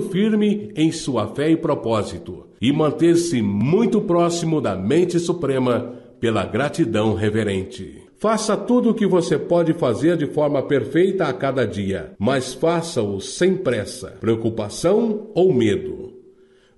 firme 0.00 0.70
em 0.74 0.90
sua 0.90 1.26
fé 1.28 1.50
e 1.50 1.56
propósito 1.56 2.46
e 2.60 2.72
manter-se 2.72 3.42
muito 3.42 4.00
próximo 4.00 4.60
da 4.60 4.76
mente 4.76 5.18
suprema 5.18 5.94
pela 6.20 6.44
gratidão 6.44 7.14
reverente. 7.14 8.02
Faça 8.16 8.56
tudo 8.56 8.90
o 8.90 8.94
que 8.94 9.04
você 9.04 9.36
pode 9.36 9.72
fazer 9.72 10.16
de 10.16 10.26
forma 10.26 10.62
perfeita 10.62 11.24
a 11.24 11.32
cada 11.32 11.66
dia, 11.66 12.12
mas 12.16 12.54
faça-o 12.54 13.20
sem 13.20 13.56
pressa, 13.56 14.16
preocupação 14.20 15.26
ou 15.34 15.52
medo. 15.52 16.12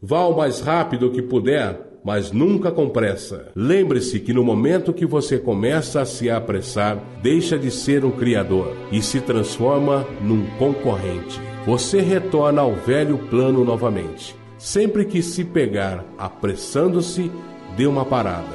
Vá 0.00 0.24
o 0.26 0.34
mais 0.34 0.60
rápido 0.60 1.10
que 1.10 1.20
puder, 1.20 1.98
mas 2.02 2.32
nunca 2.32 2.70
com 2.70 2.88
pressa. 2.88 3.52
Lembre-se 3.54 4.20
que 4.20 4.32
no 4.32 4.42
momento 4.42 4.94
que 4.94 5.04
você 5.04 5.38
começa 5.38 6.00
a 6.00 6.06
se 6.06 6.30
apressar, 6.30 7.02
deixa 7.22 7.58
de 7.58 7.70
ser 7.70 8.06
um 8.06 8.10
criador 8.10 8.74
e 8.90 9.02
se 9.02 9.20
transforma 9.20 10.06
num 10.22 10.46
concorrente. 10.58 11.53
Você 11.66 12.02
retorna 12.02 12.60
ao 12.60 12.74
velho 12.74 13.16
plano 13.16 13.64
novamente. 13.64 14.36
Sempre 14.58 15.06
que 15.06 15.22
se 15.22 15.42
pegar 15.44 16.04
apressando-se, 16.18 17.30
dê 17.74 17.86
uma 17.86 18.04
parada. 18.04 18.54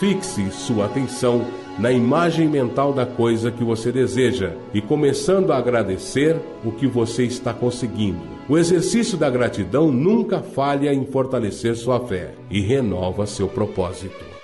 Fixe 0.00 0.50
sua 0.50 0.86
atenção 0.86 1.46
na 1.78 1.92
imagem 1.92 2.48
mental 2.48 2.92
da 2.92 3.06
coisa 3.06 3.52
que 3.52 3.62
você 3.62 3.92
deseja 3.92 4.54
e 4.74 4.80
começando 4.80 5.52
a 5.52 5.56
agradecer 5.56 6.36
o 6.64 6.72
que 6.72 6.88
você 6.88 7.22
está 7.22 7.54
conseguindo. 7.54 8.20
O 8.48 8.58
exercício 8.58 9.16
da 9.16 9.30
gratidão 9.30 9.92
nunca 9.92 10.40
falha 10.40 10.92
em 10.92 11.06
fortalecer 11.06 11.76
sua 11.76 12.00
fé 12.00 12.34
e 12.50 12.60
renova 12.60 13.24
seu 13.24 13.46
propósito. 13.46 14.37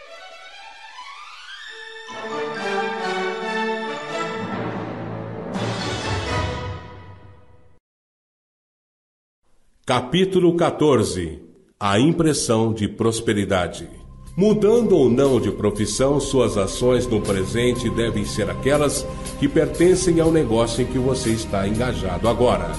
Capítulo 9.86 10.56
14 10.56 11.42
A 11.78 12.00
impressão 12.00 12.72
de 12.72 12.88
prosperidade. 12.88 13.86
Mudando 14.34 14.96
ou 14.96 15.10
não 15.10 15.38
de 15.38 15.50
profissão, 15.50 16.18
suas 16.18 16.56
ações 16.56 17.06
no 17.06 17.20
presente 17.20 17.90
devem 17.90 18.24
ser 18.24 18.48
aquelas 18.48 19.06
que 19.38 19.46
pertencem 19.46 20.20
ao 20.20 20.32
negócio 20.32 20.80
em 20.80 20.86
que 20.86 20.98
você 20.98 21.32
está 21.32 21.68
engajado 21.68 22.26
agora. 22.26 22.72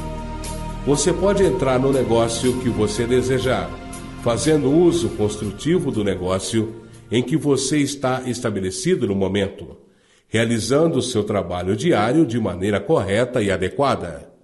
Você 0.88 1.14
pode 1.14 1.44
entrar 1.44 1.80
no 1.80 1.94
negócio 1.94 2.60
que 2.62 2.70
você 2.70 3.06
desejar, 3.06 3.70
fazendo 4.24 4.72
uso 4.72 5.10
construtivo 5.10 5.92
do 5.92 6.04
negócio 6.04 6.74
em 7.12 7.22
que 7.22 7.38
você 7.38 7.78
está 7.78 8.24
estabelecido 8.28 9.06
no 9.06 9.14
momento, 9.14 9.78
realizando 10.28 11.00
seu 11.04 11.24
trabalho 11.24 11.76
diário 11.76 12.26
de 12.26 12.40
maneira 12.40 12.80
correta 12.80 13.44
e 13.44 13.52
adequada. 13.52 14.35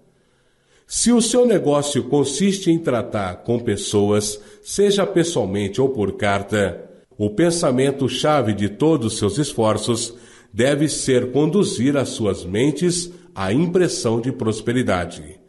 Se 0.94 1.09
o 1.14 1.22
seu 1.22 1.45
negócio 1.45 2.03
consiste 2.03 2.70
em 2.70 2.78
tratar 2.78 3.44
com 3.44 3.58
pessoas, 3.58 4.42
seja 4.61 5.08
pessoalmente 5.08 5.80
ou 5.80 5.88
por 5.88 6.17
carta, 6.17 6.84
o 7.17 7.30
pensamento-chave 7.30 8.53
de 8.53 8.67
todos 8.67 9.14
os 9.14 9.17
seus 9.17 9.38
esforços 9.38 10.14
deve 10.52 10.89
ser 10.89 11.31
conduzir 11.31 11.95
as 11.95 12.09
suas 12.09 12.44
mentes 12.44 13.09
à 13.34 13.53
impressão 13.53 14.19
de 14.19 14.34
prosperidade. 14.34 15.39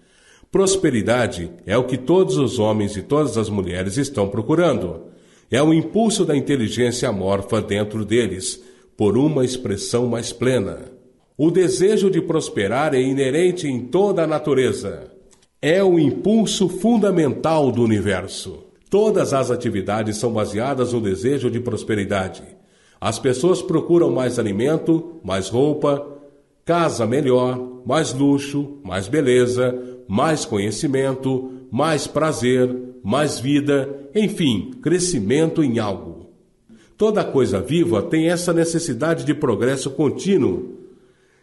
Prosperidade 0.48 1.51
é 1.67 1.77
o 1.77 1.87
que 1.87 1.98
todos 1.98 2.37
os 2.37 2.61
homens 2.61 2.97
e 2.97 3.03
todas 3.03 3.37
as 3.37 3.48
mulheres 3.48 3.97
estão 3.97 4.29
procurando. 4.29 5.07
É 5.51 5.61
o 5.61 5.75
impulso 5.75 6.25
da 6.25 6.37
inteligência 6.37 7.09
amorfa 7.09 7.61
dentro 7.61 8.05
deles, 8.05 8.63
por 8.97 9.19
uma 9.19 9.45
expressão 9.45 10.07
mais 10.07 10.33
plena. 10.33 10.93
O 11.37 11.51
desejo 11.51 12.09
de 12.09 12.23
prosperar 12.23 12.95
é 12.95 13.03
inerente 13.03 13.67
em 13.67 13.81
toda 13.81 14.23
a 14.23 14.27
natureza. 14.29 15.12
É 15.65 15.81
o 15.81 15.97
impulso 15.97 16.69
fundamental 16.69 17.71
do 17.71 17.85
universo. 17.85 18.65
Todas 18.91 19.33
as 19.33 19.49
atividades 19.49 20.17
são 20.17 20.33
baseadas 20.33 20.93
no 20.93 21.01
desejo 21.01 21.49
de 21.49 21.61
prosperidade. 21.61 22.43
As 23.01 23.21
pessoas 23.21 23.63
procuram 23.63 24.11
mais 24.11 24.41
alimento, 24.41 25.20
mais 25.23 25.48
roupa, 25.48 26.05
casa 26.64 27.07
melhor, 27.07 27.81
mais 27.86 28.13
luxo, 28.13 28.81
mais 28.83 29.07
beleza, 29.07 29.73
mais 30.09 30.45
conhecimento, 30.45 31.53
mais 31.70 32.09
prazer, 32.09 32.77
mais 33.05 33.39
vida, 33.39 33.89
enfim, 34.17 34.73
crescimento 34.83 35.63
em 35.63 35.79
algo. 35.79 36.27
Toda 36.98 37.25
coisa 37.25 37.61
viva 37.61 38.03
tem 38.03 38.31
essa 38.31 38.53
necessidade 38.53 39.25
de 39.25 39.33
progresso 39.33 39.92
contínuo. 39.92 40.77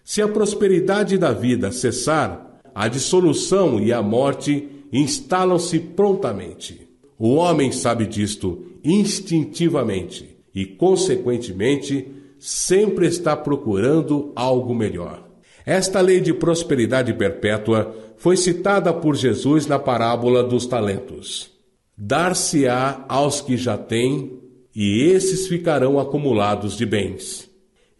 Se 0.03 0.21
a 0.21 0.27
prosperidade 0.27 1.17
da 1.17 1.31
vida 1.31 1.71
cessar, 1.71 2.48
a 2.79 2.87
dissolução 2.87 3.77
e 3.77 3.91
a 3.91 4.01
morte 4.01 4.69
instalam-se 4.89 5.79
prontamente. 5.79 6.87
O 7.17 7.35
homem 7.35 7.73
sabe 7.73 8.05
disto 8.05 8.67
instintivamente 8.81 10.37
e, 10.55 10.65
consequentemente, 10.65 12.07
sempre 12.39 13.05
está 13.05 13.35
procurando 13.35 14.31
algo 14.33 14.73
melhor. 14.73 15.27
Esta 15.65 15.99
lei 15.99 16.21
de 16.21 16.33
prosperidade 16.33 17.13
perpétua 17.13 17.93
foi 18.15 18.37
citada 18.37 18.93
por 18.93 19.13
Jesus 19.13 19.67
na 19.67 19.77
parábola 19.77 20.41
dos 20.41 20.65
talentos. 20.65 21.51
Dar-se-á 21.97 23.03
aos 23.09 23.41
que 23.41 23.57
já 23.57 23.77
têm, 23.77 24.39
e 24.73 25.03
esses 25.03 25.49
ficarão 25.49 25.99
acumulados 25.99 26.77
de 26.77 26.85
bens. 26.85 27.49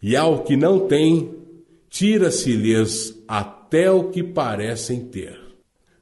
E 0.02 0.16
ao 0.16 0.42
que 0.42 0.56
não 0.56 0.80
tem, 0.80 1.34
tira-se-lhes 1.90 3.22
até 3.70 3.88
o 3.88 4.10
que 4.10 4.20
parecem 4.20 4.98
ter. 4.98 5.38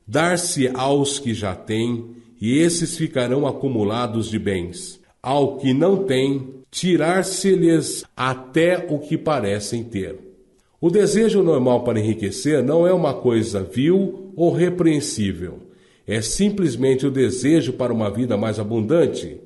Dar-se 0.06 0.70
aos 0.72 1.18
que 1.18 1.34
já 1.34 1.54
têm, 1.54 2.16
e 2.40 2.56
esses 2.56 2.96
ficarão 2.96 3.46
acumulados 3.46 4.30
de 4.30 4.38
bens. 4.38 4.98
Ao 5.22 5.58
que 5.58 5.74
não 5.74 6.04
tem, 6.04 6.48
tirar-se-lhes 6.70 8.06
até 8.16 8.86
o 8.88 8.98
que 8.98 9.18
parecem 9.18 9.84
ter. 9.84 10.18
O 10.80 10.88
desejo 10.88 11.42
normal 11.42 11.84
para 11.84 12.00
enriquecer 12.00 12.62
não 12.62 12.86
é 12.86 12.92
uma 12.94 13.12
coisa 13.12 13.62
vil 13.62 14.32
ou 14.34 14.50
repreensível. 14.50 15.58
É 16.06 16.22
simplesmente 16.22 17.06
o 17.06 17.10
desejo 17.10 17.74
para 17.74 17.92
uma 17.92 18.10
vida 18.10 18.34
mais 18.34 18.58
abundante. 18.58 19.38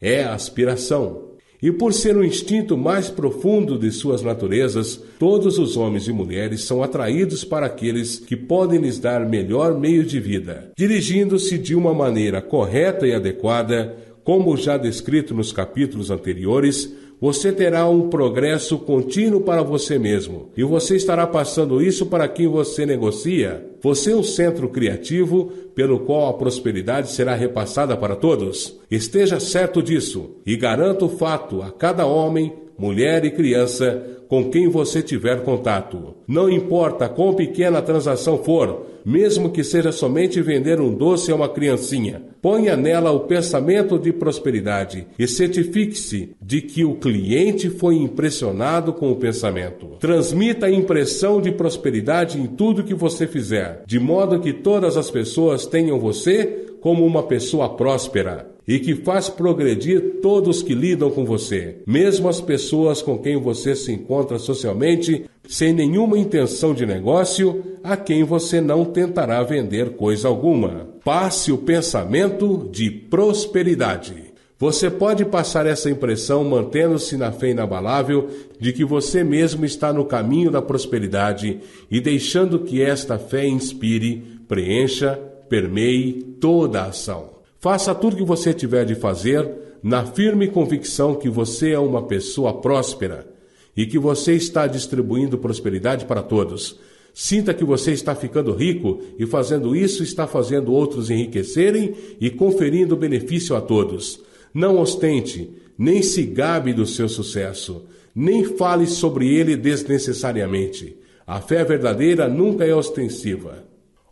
É 0.00 0.22
a 0.22 0.34
aspiração. 0.34 1.23
E 1.64 1.72
por 1.72 1.94
ser 1.94 2.14
o 2.14 2.22
instinto 2.22 2.76
mais 2.76 3.08
profundo 3.08 3.78
de 3.78 3.90
suas 3.90 4.20
naturezas, 4.20 5.02
todos 5.18 5.58
os 5.58 5.78
homens 5.78 6.06
e 6.06 6.12
mulheres 6.12 6.64
são 6.64 6.82
atraídos 6.82 7.42
para 7.42 7.64
aqueles 7.64 8.18
que 8.18 8.36
podem 8.36 8.80
lhes 8.80 8.98
dar 8.98 9.26
melhor 9.26 9.80
meio 9.80 10.04
de 10.04 10.20
vida, 10.20 10.72
dirigindo-se 10.76 11.56
de 11.56 11.74
uma 11.74 11.94
maneira 11.94 12.42
correta 12.42 13.06
e 13.06 13.14
adequada, 13.14 13.96
como 14.22 14.54
já 14.58 14.76
descrito 14.76 15.32
nos 15.32 15.54
capítulos 15.54 16.10
anteriores, 16.10 16.94
você 17.24 17.50
terá 17.50 17.88
um 17.88 18.10
progresso 18.10 18.76
contínuo 18.76 19.40
para 19.40 19.62
você 19.62 19.98
mesmo 19.98 20.50
e 20.54 20.62
você 20.62 20.94
estará 20.94 21.26
passando 21.26 21.80
isso 21.80 22.04
para 22.04 22.28
quem 22.28 22.46
você 22.46 22.84
negocia. 22.84 23.66
Você 23.80 24.12
é 24.12 24.14
um 24.14 24.22
centro 24.22 24.68
criativo 24.68 25.50
pelo 25.74 26.00
qual 26.00 26.28
a 26.28 26.34
prosperidade 26.34 27.10
será 27.10 27.34
repassada 27.34 27.96
para 27.96 28.14
todos. 28.14 28.78
Esteja 28.90 29.40
certo 29.40 29.82
disso 29.82 30.32
e 30.44 30.54
garanta 30.54 31.06
o 31.06 31.08
fato 31.08 31.62
a 31.62 31.70
cada 31.70 32.04
homem, 32.04 32.52
mulher 32.78 33.24
e 33.24 33.30
criança 33.30 34.02
com 34.28 34.50
quem 34.50 34.68
você 34.68 35.02
tiver 35.02 35.42
contato. 35.42 36.14
Não 36.26 36.50
importa 36.50 37.08
quão 37.08 37.34
pequena 37.34 37.78
a 37.78 37.82
transação 37.82 38.38
for, 38.38 38.86
mesmo 39.04 39.50
que 39.50 39.62
seja 39.62 39.92
somente 39.92 40.40
vender 40.40 40.80
um 40.80 40.92
doce 40.92 41.30
a 41.30 41.34
uma 41.34 41.48
criancinha. 41.48 42.22
Ponha 42.40 42.76
nela 42.76 43.10
o 43.10 43.20
pensamento 43.20 43.98
de 43.98 44.12
prosperidade 44.12 45.06
e 45.18 45.28
certifique-se 45.28 46.30
de 46.40 46.62
que 46.62 46.84
o 46.84 46.94
cliente 46.94 47.68
foi 47.68 47.96
impressionado 47.96 48.92
com 48.92 49.10
o 49.10 49.16
pensamento. 49.16 49.96
Transmita 50.00 50.66
a 50.66 50.72
impressão 50.72 51.40
de 51.40 51.52
prosperidade 51.52 52.40
em 52.40 52.46
tudo 52.46 52.84
que 52.84 52.94
você 52.94 53.26
fizer, 53.26 53.82
de 53.86 54.00
modo 54.00 54.40
que 54.40 54.52
todas 54.52 54.96
as 54.96 55.10
pessoas 55.10 55.66
tenham 55.66 55.98
você 55.98 56.66
como 56.80 57.04
uma 57.06 57.22
pessoa 57.22 57.76
próspera 57.76 58.53
e 58.66 58.78
que 58.78 58.94
faz 58.94 59.28
progredir 59.28 60.20
todos 60.22 60.62
que 60.62 60.74
lidam 60.74 61.10
com 61.10 61.24
você, 61.24 61.76
mesmo 61.86 62.28
as 62.28 62.40
pessoas 62.40 63.02
com 63.02 63.18
quem 63.18 63.36
você 63.36 63.76
se 63.76 63.92
encontra 63.92 64.38
socialmente, 64.38 65.24
sem 65.46 65.72
nenhuma 65.72 66.18
intenção 66.18 66.72
de 66.72 66.86
negócio, 66.86 67.62
a 67.82 67.96
quem 67.96 68.24
você 68.24 68.60
não 68.60 68.84
tentará 68.84 69.42
vender 69.42 69.90
coisa 69.90 70.28
alguma. 70.28 70.88
Passe 71.04 71.52
o 71.52 71.58
pensamento 71.58 72.68
de 72.72 72.90
prosperidade. 72.90 74.32
Você 74.58 74.88
pode 74.88 75.24
passar 75.26 75.66
essa 75.66 75.90
impressão 75.90 76.44
mantendo-se 76.44 77.16
na 77.18 77.30
fé 77.32 77.50
inabalável 77.50 78.28
de 78.58 78.72
que 78.72 78.84
você 78.84 79.22
mesmo 79.22 79.64
está 79.64 79.92
no 79.92 80.06
caminho 80.06 80.50
da 80.50 80.62
prosperidade 80.62 81.60
e 81.90 82.00
deixando 82.00 82.60
que 82.60 82.80
esta 82.80 83.18
fé 83.18 83.46
inspire, 83.46 84.22
preencha, 84.48 85.20
permeie 85.48 86.22
toda 86.40 86.82
a 86.82 86.86
ação. 86.86 87.33
Faça 87.64 87.94
tudo 87.94 88.12
o 88.12 88.16
que 88.18 88.24
você 88.24 88.52
tiver 88.52 88.84
de 88.84 88.94
fazer 88.94 89.50
na 89.82 90.04
firme 90.04 90.48
convicção 90.48 91.14
que 91.14 91.30
você 91.30 91.70
é 91.70 91.78
uma 91.78 92.02
pessoa 92.02 92.60
próspera 92.60 93.26
e 93.74 93.86
que 93.86 93.98
você 93.98 94.34
está 94.34 94.66
distribuindo 94.66 95.38
prosperidade 95.38 96.04
para 96.04 96.22
todos. 96.22 96.78
Sinta 97.14 97.54
que 97.54 97.64
você 97.64 97.92
está 97.92 98.14
ficando 98.14 98.52
rico 98.52 99.00
e 99.18 99.24
fazendo 99.24 99.74
isso 99.74 100.02
está 100.02 100.26
fazendo 100.26 100.74
outros 100.74 101.08
enriquecerem 101.08 101.94
e 102.20 102.28
conferindo 102.28 102.98
benefício 102.98 103.56
a 103.56 103.62
todos. 103.62 104.20
Não 104.52 104.78
ostente, 104.78 105.50
nem 105.78 106.02
se 106.02 106.24
gabe 106.24 106.74
do 106.74 106.84
seu 106.84 107.08
sucesso, 107.08 107.86
nem 108.14 108.44
fale 108.44 108.86
sobre 108.86 109.34
ele 109.34 109.56
desnecessariamente. 109.56 110.98
A 111.26 111.40
fé 111.40 111.64
verdadeira 111.64 112.28
nunca 112.28 112.66
é 112.66 112.74
ostensiva. 112.74 113.64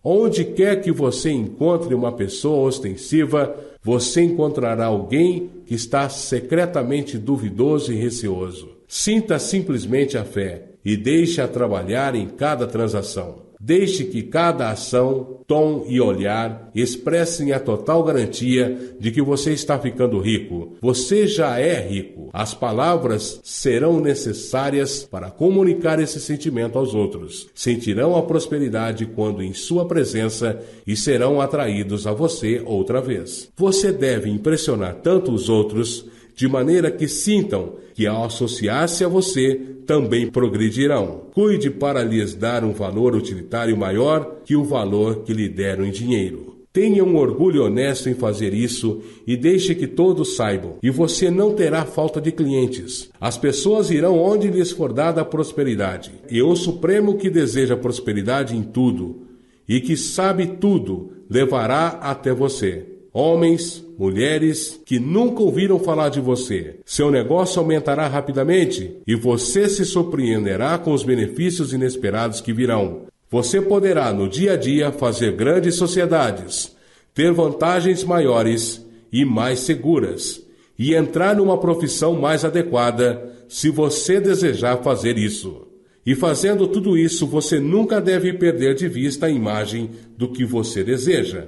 Onde 0.05 0.45
quer 0.45 0.81
que 0.81 0.91
você 0.91 1.31
encontre 1.31 1.95
uma 1.95 2.13
pessoa 2.13 2.67
ostensiva, 2.67 3.55
você 3.83 4.23
encontrará 4.23 4.87
alguém 4.87 5.51
que 5.65 5.75
está 5.75 6.09
secretamente 6.09 7.17
duvidoso 7.17 7.93
e 7.93 7.97
receoso. 7.97 8.71
Sinta 8.89 9.39
simplesmente 9.39 10.19
a 10.19 10.25
fé 10.25 10.71
e 10.85 10.97
deixe-a 10.97 11.47
trabalhar 11.47 12.15
em 12.15 12.27
cada 12.27 12.67
transação. 12.67 13.42
Deixe 13.64 14.06
que 14.06 14.25
cada 14.25 14.70
ação, 14.70 15.38
tom 15.47 15.87
e 15.88 16.00
olhar 16.00 16.69
expressem 16.75 17.53
a 17.53 17.61
total 17.61 18.03
garantia 18.03 18.97
de 18.99 19.12
que 19.12 19.23
você 19.23 19.53
está 19.53 19.79
ficando 19.79 20.19
rico. 20.19 20.73
Você 20.81 21.29
já 21.29 21.61
é 21.61 21.81
rico. 21.81 22.29
As 22.32 22.55
palavras 22.55 23.41
serão 23.44 24.00
necessárias 24.00 25.05
para 25.05 25.31
comunicar 25.31 26.00
esse 26.00 26.19
sentimento 26.19 26.76
aos 26.76 26.93
outros. 26.93 27.49
Sentirão 27.55 28.17
a 28.17 28.23
prosperidade 28.23 29.06
quando 29.06 29.41
em 29.41 29.53
sua 29.53 29.87
presença 29.87 30.58
e 30.85 30.97
serão 30.97 31.41
atraídos 31.41 32.05
a 32.05 32.12
você 32.12 32.61
outra 32.67 33.00
vez. 33.00 33.49
Você 33.56 33.93
deve 33.93 34.29
impressionar 34.29 34.97
tanto 34.97 35.31
os 35.32 35.49
outros 35.49 36.05
de 36.34 36.49
maneira 36.49 36.90
que 36.90 37.08
sintam 37.08 37.75
que 37.94 38.06
ao 38.06 38.25
associar-se 38.25 39.05
a 39.05 39.08
você 39.08 39.61
também 39.87 40.31
progredirão. 40.31 41.26
Cuide 41.34 41.70
para 41.70 42.02
lhes 42.02 42.34
dar 42.34 42.64
um 42.64 42.73
valor 42.73 43.14
utilitário 43.14 43.76
maior 43.76 44.38
que 44.44 44.56
o 44.56 44.64
valor 44.64 45.23
que 45.23 45.32
lhe 45.32 45.49
deram 45.49 45.84
em 45.84 45.90
dinheiro. 45.90 46.52
Tenha 46.73 47.05
um 47.05 47.17
orgulho 47.17 47.64
honesto 47.64 48.08
em 48.08 48.14
fazer 48.14 48.55
isso 48.55 49.02
e 49.26 49.37
deixe 49.37 49.75
que 49.75 49.87
todos 49.87 50.37
saibam, 50.37 50.79
e 50.82 50.88
você 50.88 51.31
não 51.31 51.52
terá 51.52 51.84
falta 51.84 52.19
de 52.19 52.32
clientes. 52.32 53.11
As 53.20 53.37
pessoas 53.37 53.90
irão 53.90 54.19
onde 54.19 54.49
lhes 54.49 54.70
for 54.70 54.90
dada 54.90 55.20
a 55.20 55.25
prosperidade. 55.25 56.12
E 56.31 56.40
o 56.40 56.56
Supremo 56.56 57.19
que 57.19 57.29
deseja 57.29 57.76
prosperidade 57.76 58.56
em 58.56 58.62
tudo 58.62 59.26
e 59.69 59.81
que 59.82 59.99
sabe 59.99 60.46
tudo 60.46 61.12
levará 61.29 61.88
até 61.88 62.32
você 62.32 62.87
homens, 63.12 63.85
mulheres 63.99 64.81
que 64.87 64.99
nunca 64.99 65.43
ouviram 65.43 65.79
falar 65.79 66.09
de 66.09 66.20
você. 66.20 66.76
Seu 66.85 67.11
negócio 67.11 67.61
aumentará 67.61 68.09
rapidamente 68.09 68.97
e 69.06 69.14
você 69.14 69.69
se 69.69 69.85
surpreenderá 69.85 70.79
com 70.79 70.93
os 70.93 71.03
benefícios 71.03 71.73
inesperados 71.73 72.41
que 72.41 72.53
virão. 72.53 73.03
Você 73.31 73.61
poderá, 73.61 74.12
no 74.12 74.29
dia 74.29 74.55
a 74.55 74.56
dia, 74.56 74.91
fazer 74.91 75.32
grandes 75.32 75.75
sociedades, 75.75 76.75
ter 77.14 77.32
vantagens 77.32 78.03
maiores 78.03 78.85
e 79.12 79.25
mais 79.25 79.61
seguras, 79.61 80.43
e 80.79 80.94
entrar 80.94 81.37
numa 81.37 81.58
profissão 81.58 82.15
mais 82.19 82.44
adequada 82.44 83.31
se 83.49 83.69
você 83.69 84.20
desejar 84.20 84.82
fazer 84.82 85.19
isso. 85.19 85.67
E 86.05 86.15
fazendo 86.15 86.67
tudo 86.67 86.97
isso, 86.97 87.26
você 87.26 87.61
nunca 87.61 88.00
deve 88.00 88.32
perder 88.32 88.75
de 88.75 88.88
vista 88.88 89.26
a 89.26 89.31
imagem 89.31 89.91
do 90.17 90.29
que 90.29 90.44
você 90.44 90.82
deseja 90.82 91.47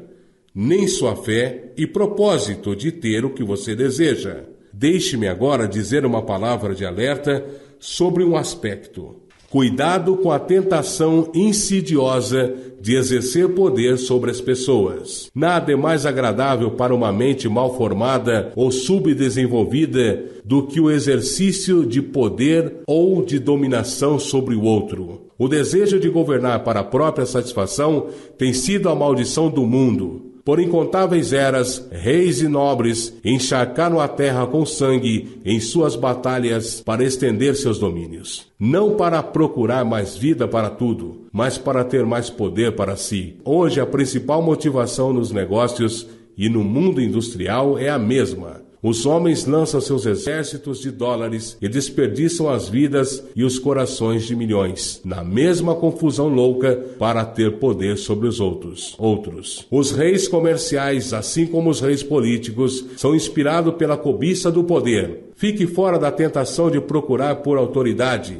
nem 0.55 0.87
sua 0.87 1.17
fé 1.17 1.73
e 1.77 1.87
propósito 1.87 2.77
de 2.77 2.93
ter 2.93 3.25
o 3.25 3.31
que 3.31 3.43
você 3.43 3.75
deseja. 3.75 4.45
Deixe-me 4.73 5.27
agora 5.27 5.67
dizer 5.67 6.07
uma 6.07 6.23
palavra 6.23 6.75
de 6.75 6.85
alerta 6.85 7.45
sobre 7.81 8.23
um 8.23 8.37
aspecto. 8.37 9.17
Cuidado 9.51 10.17
com 10.17 10.33
a 10.33 10.39
tentação 10.41 11.31
insidiosa 11.33 12.53
de 12.81 12.97
exercer 12.97 13.51
poder 13.51 13.99
sobre 13.99 14.33
as 14.33 14.41
pessoas. 14.41 15.31
Nada 15.33 15.73
é 15.73 15.77
mais 15.77 16.05
agradável 16.05 16.73
para 16.73 16.93
uma 16.93 17.13
mente 17.13 17.49
mal 17.49 17.77
formada 17.77 18.53
ou 18.57 18.73
subdesenvolvida 18.73 20.25
do 20.45 20.67
que 20.67 20.81
o 20.81 20.91
exercício 20.91 21.87
de 21.87 22.03
poder 22.03 22.83
ou 22.85 23.25
de 23.25 23.39
dominação 23.39 24.19
sobre 24.19 24.57
o 24.57 24.63
outro. 24.63 25.29
O 25.39 25.47
desejo 25.47 26.01
de 26.01 26.09
governar 26.09 26.65
para 26.65 26.81
a 26.81 26.85
própria 26.85 27.25
satisfação 27.25 28.09
tem 28.37 28.53
sido 28.53 28.89
a 28.89 28.95
maldição 28.95 29.49
do 29.49 29.65
mundo. 29.65 30.34
Por 30.45 30.61
incontáveis 30.61 31.33
eras, 31.33 31.89
reis 31.91 32.43
e 32.43 32.49
nobres 32.49 33.15
encharcaram 33.25 33.99
a 33.99 34.07
terra 34.07 34.47
com 34.47 34.67
sangue 34.67 35.41
em 35.43 35.59
suas 35.59 35.97
batalhas 35.97 36.83
para 36.83 37.03
estender 37.03 37.57
seus 37.57 37.79
domínios. 37.79 38.53
Não 38.61 38.95
para 38.95 39.23
procurar 39.23 39.87
mais 39.87 40.15
vida 40.15 40.47
para 40.47 40.69
tudo, 40.69 41.29
mas 41.33 41.57
para 41.57 41.83
ter 41.83 42.05
mais 42.05 42.29
poder 42.29 42.77
para 42.77 42.95
si. 42.95 43.37
Hoje, 43.43 43.81
a 43.81 43.87
principal 43.87 44.43
motivação 44.43 45.15
nos 45.15 45.33
negócios 45.33 46.07
e 46.37 46.51
no 46.51 46.63
mundo 46.63 47.01
industrial 47.01 47.79
é 47.79 47.89
a 47.89 47.99
mesma 47.99 48.64
os 48.87 49.07
homens 49.07 49.47
lançam 49.47 49.81
seus 49.81 50.05
exércitos 50.05 50.79
de 50.79 50.91
dólares 50.91 51.57
e 51.59 51.67
desperdiçam 51.71 52.51
as 52.51 52.69
vidas 52.69 53.25
e 53.35 53.43
os 53.43 53.59
corações 53.59 54.25
de 54.25 54.37
milhões, 54.37 55.01
na 55.03 55.25
mesma 55.25 55.75
confusão 55.75 56.29
louca 56.29 56.77
para 56.99 57.25
ter 57.25 57.53
poder 57.53 57.97
sobre 57.97 58.29
os 58.29 58.41
outros. 58.41 58.95
Outros. 58.99 59.67
Os 59.71 59.91
reis 59.91 60.29
comerciais, 60.29 61.15
assim 61.15 61.47
como 61.47 61.71
os 61.71 61.81
reis 61.81 62.03
políticos, 62.03 62.85
são 62.99 63.15
inspirados 63.15 63.73
pela 63.77 63.97
cobiça 63.97 64.53
do 64.53 64.63
poder. 64.63 65.31
Fique 65.35 65.67
fora 65.67 65.99
da 65.99 66.13
tentação 66.13 66.71
de 66.71 66.79
procurar 66.79 67.37
por 67.37 67.57
autoridade, 67.57 68.39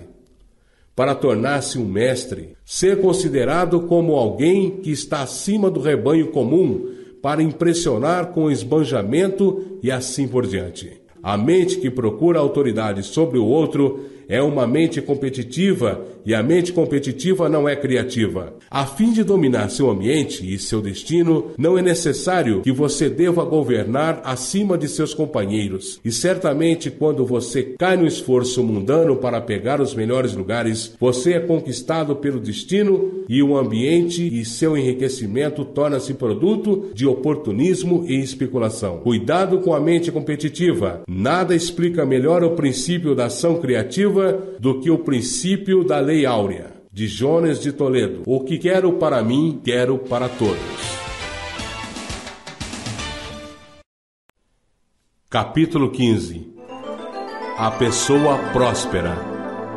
para 0.95 1.15
tornar-se 1.15 1.79
um 1.79 1.87
mestre, 1.87 2.51
ser 2.67 3.01
considerado 3.01 3.81
como 3.81 4.13
alguém 4.13 4.73
que 4.73 4.91
está 4.91 5.23
acima 5.23 5.71
do 5.71 5.81
rebanho 5.81 6.27
comum 6.27 6.87
para 7.25 7.43
impressionar 7.43 8.33
com 8.33 8.51
esbanjamento 8.51 9.74
e 9.85 9.91
assim 9.91 10.27
por 10.27 10.47
diante. 10.47 10.99
A 11.23 11.37
mente 11.37 11.77
que 11.77 11.91
procura 11.91 12.39
autoridade 12.39 13.03
sobre 13.03 13.39
o 13.39 13.45
outro 13.45 14.07
é 14.29 14.43
uma 14.43 14.67
mente 14.67 15.01
competitiva 15.01 16.05
e 16.25 16.35
a 16.35 16.43
mente 16.43 16.73
competitiva 16.73 17.49
não 17.49 17.69
é 17.69 17.77
criativa. 17.77 18.55
A 18.71 18.87
fim 18.87 19.13
de 19.13 19.23
dominar 19.23 19.69
seu 19.69 19.91
ambiente 19.91 20.43
e 20.43 20.59
seu 20.59 20.81
destino, 20.81 21.51
não 21.59 21.77
é 21.77 21.83
necessário 21.83 22.63
que 22.63 22.73
você 22.73 23.11
deva 23.11 23.45
governar 23.45 24.23
acima 24.25 24.79
de 24.79 24.89
seus 24.89 25.13
companheiros. 25.13 26.01
E 26.05 26.11
certamente, 26.11 26.91
quando 26.91 27.27
você 27.27 27.75
cai 27.79 27.97
no 27.97 28.07
esforço 28.07 28.63
mundano 28.63 29.17
para 29.17 29.41
pegar 29.41 29.81
os 29.81 29.95
melhores 29.95 30.35
lugares, 30.35 30.95
você 30.99 31.35
é 31.35 31.41
conquistado 31.41 32.17
pelo 32.17 32.41
destino 32.41 33.25
e 33.29 33.43
o 33.43 33.57
ambiente 33.57 34.27
e 34.27 34.45
seu 34.45 34.77
enriquecimento 34.77 35.65
torna-se 35.65 36.15
produto 36.15 36.91
de 36.95 37.07
oportunismo 37.07 38.05
e 38.09 38.21
especulação. 38.21 38.99
Cuidado 38.99 39.59
com 39.59 39.75
a 39.75 39.81
mente 39.81 40.11
competitiva. 40.11 41.03
Nada 41.07 41.55
explica 41.55 42.07
melhor 42.07 42.43
o 42.43 42.53
princípio 42.53 43.15
da 43.15 43.27
ação 43.27 43.57
criativa 43.57 44.14
do 44.59 44.81
que 44.81 44.91
o 44.91 44.99
princípio 44.99 45.85
da 45.85 45.99
lei 45.99 46.25
Áurea, 46.27 46.73
de 46.93 47.07
Jones 47.09 47.61
de 47.61 47.73
Toledo. 47.73 48.23
O 48.27 48.41
que 48.41 48.59
quero 48.59 48.93
para 48.95 49.23
mim, 49.23 49.61
quero 49.65 49.99
para 49.99 50.29
todos. 50.29 50.95
Capítulo 55.29 55.91
15 55.91 56.55
A 57.59 57.71
pessoa 57.73 58.39
próspera. 58.53 59.17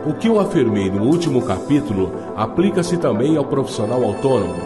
O 0.06 0.14
que 0.14 0.28
eu 0.28 0.40
afirmei 0.40 0.90
no 0.90 1.04
último 1.04 1.42
capítulo 1.44 2.12
aplica-se 2.36 2.98
também 2.98 3.36
ao 3.36 3.46
profissional 3.46 4.04
autônomo, 4.04 4.62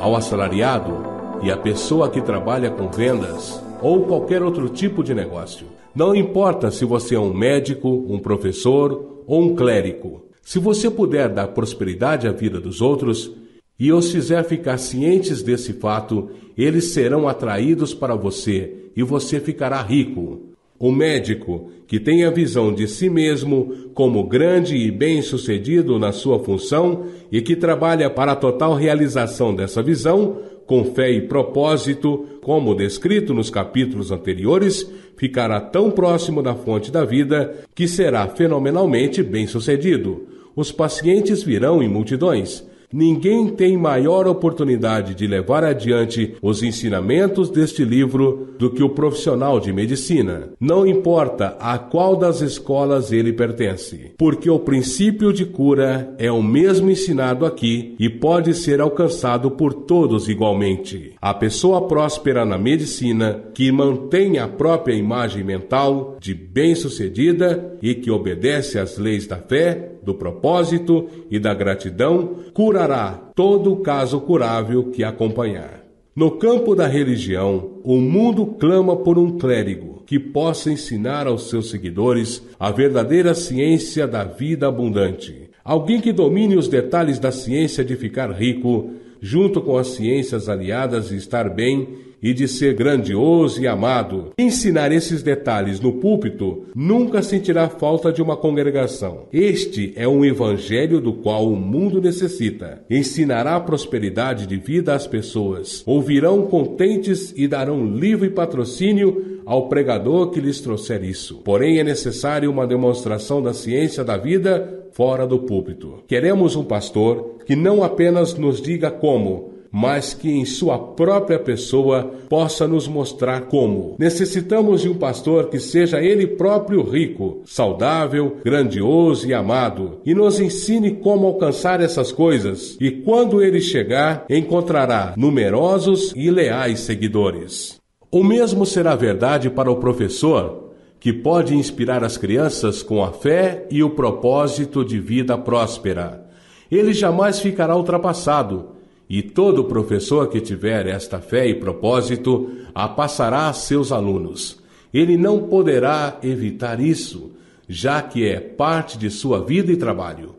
ao 0.00 0.16
assalariado 0.16 1.38
e 1.42 1.50
à 1.50 1.56
pessoa 1.56 2.10
que 2.10 2.20
trabalha 2.20 2.70
com 2.70 2.88
vendas 2.88 3.62
ou 3.80 4.04
qualquer 4.04 4.42
outro 4.42 4.68
tipo 4.68 5.02
de 5.02 5.14
negócio. 5.14 5.81
Não 5.94 6.14
importa 6.14 6.70
se 6.70 6.86
você 6.86 7.14
é 7.14 7.20
um 7.20 7.34
médico, 7.34 8.06
um 8.08 8.18
professor 8.18 9.24
ou 9.26 9.42
um 9.42 9.54
clérigo. 9.54 10.24
Se 10.40 10.58
você 10.58 10.90
puder 10.90 11.28
dar 11.28 11.48
prosperidade 11.48 12.26
à 12.26 12.32
vida 12.32 12.58
dos 12.60 12.80
outros 12.80 13.30
e 13.78 13.92
os 13.92 14.10
fizer 14.10 14.42
ficar 14.44 14.78
cientes 14.78 15.42
desse 15.42 15.74
fato, 15.74 16.30
eles 16.56 16.92
serão 16.92 17.28
atraídos 17.28 17.92
para 17.92 18.14
você 18.14 18.90
e 18.96 19.02
você 19.02 19.38
ficará 19.38 19.82
rico. 19.82 20.52
O 20.78 20.90
médico 20.90 21.70
que 21.86 22.00
tem 22.00 22.24
a 22.24 22.30
visão 22.30 22.72
de 22.72 22.88
si 22.88 23.10
mesmo 23.10 23.90
como 23.94 24.24
grande 24.24 24.76
e 24.76 24.90
bem-sucedido 24.90 25.98
na 25.98 26.10
sua 26.10 26.38
função 26.42 27.04
e 27.30 27.40
que 27.42 27.54
trabalha 27.54 28.08
para 28.08 28.32
a 28.32 28.36
total 28.36 28.74
realização 28.74 29.54
dessa 29.54 29.82
visão, 29.82 30.38
com 30.66 30.84
fé 30.84 31.10
e 31.10 31.22
propósito, 31.22 32.26
como 32.40 32.74
descrito 32.74 33.34
nos 33.34 33.50
capítulos 33.50 34.10
anteriores, 34.10 34.90
ficará 35.16 35.60
tão 35.60 35.90
próximo 35.90 36.42
da 36.42 36.54
fonte 36.54 36.90
da 36.90 37.04
vida 37.04 37.64
que 37.74 37.86
será 37.86 38.26
fenomenalmente 38.28 39.22
bem-sucedido. 39.22 40.26
Os 40.54 40.70
pacientes 40.70 41.42
virão 41.42 41.82
em 41.82 41.88
multidões. 41.88 42.64
Ninguém 42.92 43.48
tem 43.48 43.76
maior 43.76 44.26
oportunidade 44.26 45.14
de 45.14 45.26
levar 45.26 45.64
adiante 45.64 46.34
os 46.42 46.62
ensinamentos 46.62 47.48
deste 47.48 47.84
livro 47.84 48.48
do 48.58 48.70
que 48.70 48.82
o 48.82 48.90
profissional 48.90 49.58
de 49.58 49.72
medicina. 49.72 50.50
Não 50.60 50.86
importa 50.86 51.56
a 51.58 51.78
qual 51.78 52.16
das 52.16 52.40
escolas 52.40 53.10
ele 53.10 53.32
pertence, 53.32 54.12
porque 54.18 54.50
o 54.50 54.58
princípio 54.58 55.32
de 55.32 55.46
cura 55.46 56.14
é 56.18 56.30
o 56.30 56.42
mesmo 56.42 56.90
ensinado 56.90 57.46
aqui 57.46 57.96
e 57.98 58.10
pode 58.10 58.54
ser 58.54 58.80
alcançado 58.80 59.50
por 59.50 59.72
todos 59.72 60.28
igualmente. 60.28 61.14
A 61.20 61.32
pessoa 61.32 61.88
próspera 61.88 62.44
na 62.44 62.58
medicina, 62.58 63.42
que 63.54 63.72
mantém 63.72 64.38
a 64.38 64.46
própria 64.46 64.94
imagem 64.94 65.42
mental 65.42 66.16
de 66.20 66.34
bem-sucedida 66.34 67.78
e 67.80 67.94
que 67.94 68.10
obedece 68.10 68.78
às 68.78 68.98
leis 68.98 69.26
da 69.26 69.36
fé, 69.36 69.92
do 70.02 70.14
propósito 70.14 71.06
e 71.30 71.38
da 71.38 71.54
gratidão, 71.54 72.36
curará 72.52 73.30
todo 73.34 73.72
o 73.72 73.76
caso 73.76 74.20
curável 74.20 74.90
que 74.90 75.04
acompanhar. 75.04 75.82
No 76.14 76.32
campo 76.32 76.74
da 76.74 76.86
religião, 76.86 77.80
o 77.82 77.96
mundo 77.96 78.44
clama 78.44 78.96
por 78.96 79.18
um 79.18 79.38
clérigo 79.38 80.02
que 80.06 80.18
possa 80.18 80.70
ensinar 80.70 81.26
aos 81.26 81.48
seus 81.48 81.70
seguidores 81.70 82.42
a 82.60 82.70
verdadeira 82.70 83.34
ciência 83.34 84.06
da 84.06 84.24
vida 84.24 84.68
abundante. 84.68 85.48
Alguém 85.64 86.00
que 86.00 86.12
domine 86.12 86.56
os 86.56 86.68
detalhes 86.68 87.18
da 87.18 87.32
ciência 87.32 87.82
de 87.82 87.96
ficar 87.96 88.30
rico, 88.30 88.90
junto 89.22 89.62
com 89.62 89.78
as 89.78 89.88
ciências 89.88 90.48
aliadas 90.48 91.10
e 91.10 91.16
estar 91.16 91.48
bem 91.48 91.88
e 92.22 92.32
de 92.32 92.46
ser 92.46 92.74
grandioso 92.74 93.60
e 93.60 93.66
amado. 93.66 94.32
Ensinar 94.38 94.92
esses 94.92 95.22
detalhes 95.22 95.80
no 95.80 95.94
púlpito 95.94 96.66
nunca 96.74 97.22
sentirá 97.22 97.68
falta 97.68 98.12
de 98.12 98.22
uma 98.22 98.36
congregação. 98.36 99.26
Este 99.32 99.92
é 99.96 100.06
um 100.06 100.24
evangelho 100.24 101.00
do 101.00 101.14
qual 101.14 101.48
o 101.48 101.56
mundo 101.56 102.00
necessita. 102.00 102.84
Ensinará 102.88 103.58
prosperidade 103.58 104.46
de 104.46 104.56
vida 104.56 104.94
às 104.94 105.06
pessoas. 105.06 105.82
Ouvirão 105.86 106.42
contentes 106.42 107.34
e 107.36 107.48
darão 107.48 107.84
livre 107.84 108.30
patrocínio 108.30 109.40
ao 109.44 109.68
pregador 109.68 110.30
que 110.30 110.40
lhes 110.40 110.60
trouxer 110.60 111.02
isso. 111.02 111.38
Porém, 111.44 111.78
é 111.78 111.84
necessário 111.84 112.50
uma 112.50 112.66
demonstração 112.66 113.42
da 113.42 113.52
ciência 113.52 114.04
da 114.04 114.16
vida 114.16 114.82
fora 114.92 115.26
do 115.26 115.40
púlpito. 115.40 116.02
Queremos 116.06 116.54
um 116.54 116.64
pastor 116.64 117.38
que 117.46 117.56
não 117.56 117.82
apenas 117.82 118.34
nos 118.34 118.60
diga 118.60 118.90
como, 118.90 119.51
mas 119.72 120.12
que 120.12 120.30
em 120.30 120.44
sua 120.44 120.78
própria 120.78 121.38
pessoa 121.38 122.12
possa 122.28 122.68
nos 122.68 122.86
mostrar 122.86 123.46
como. 123.46 123.96
Necessitamos 123.98 124.82
de 124.82 124.90
um 124.90 124.94
pastor 124.94 125.48
que 125.48 125.58
seja 125.58 125.98
ele 126.02 126.26
próprio 126.26 126.82
rico, 126.82 127.40
saudável, 127.46 128.36
grandioso 128.44 129.26
e 129.26 129.32
amado, 129.32 130.00
e 130.04 130.14
nos 130.14 130.38
ensine 130.38 130.96
como 130.96 131.26
alcançar 131.26 131.80
essas 131.80 132.12
coisas. 132.12 132.76
E 132.78 132.90
quando 132.90 133.42
ele 133.42 133.62
chegar, 133.62 134.26
encontrará 134.28 135.14
numerosos 135.16 136.12
e 136.14 136.30
leais 136.30 136.80
seguidores. 136.80 137.80
O 138.10 138.22
mesmo 138.22 138.66
será 138.66 138.94
verdade 138.94 139.48
para 139.48 139.70
o 139.70 139.76
professor, 139.76 140.70
que 141.00 141.14
pode 141.14 141.56
inspirar 141.56 142.04
as 142.04 142.18
crianças 142.18 142.82
com 142.82 143.02
a 143.02 143.10
fé 143.10 143.66
e 143.70 143.82
o 143.82 143.90
propósito 143.90 144.84
de 144.84 145.00
vida 145.00 145.38
próspera. 145.38 146.26
Ele 146.70 146.92
jamais 146.92 147.40
ficará 147.40 147.74
ultrapassado 147.74 148.71
e 149.12 149.20
todo 149.20 149.64
professor 149.64 150.26
que 150.28 150.40
tiver 150.40 150.86
esta 150.86 151.20
fé 151.20 151.46
e 151.46 151.54
propósito 151.54 152.50
a 152.74 152.88
passará 152.88 153.50
a 153.50 153.52
seus 153.52 153.92
alunos. 153.92 154.58
Ele 154.92 155.18
não 155.18 155.48
poderá 155.48 156.16
evitar 156.22 156.80
isso, 156.80 157.30
já 157.68 158.00
que 158.00 158.26
é 158.26 158.40
parte 158.40 158.96
de 158.96 159.10
sua 159.10 159.44
vida 159.44 159.70
e 159.70 159.76
trabalho. 159.76 160.34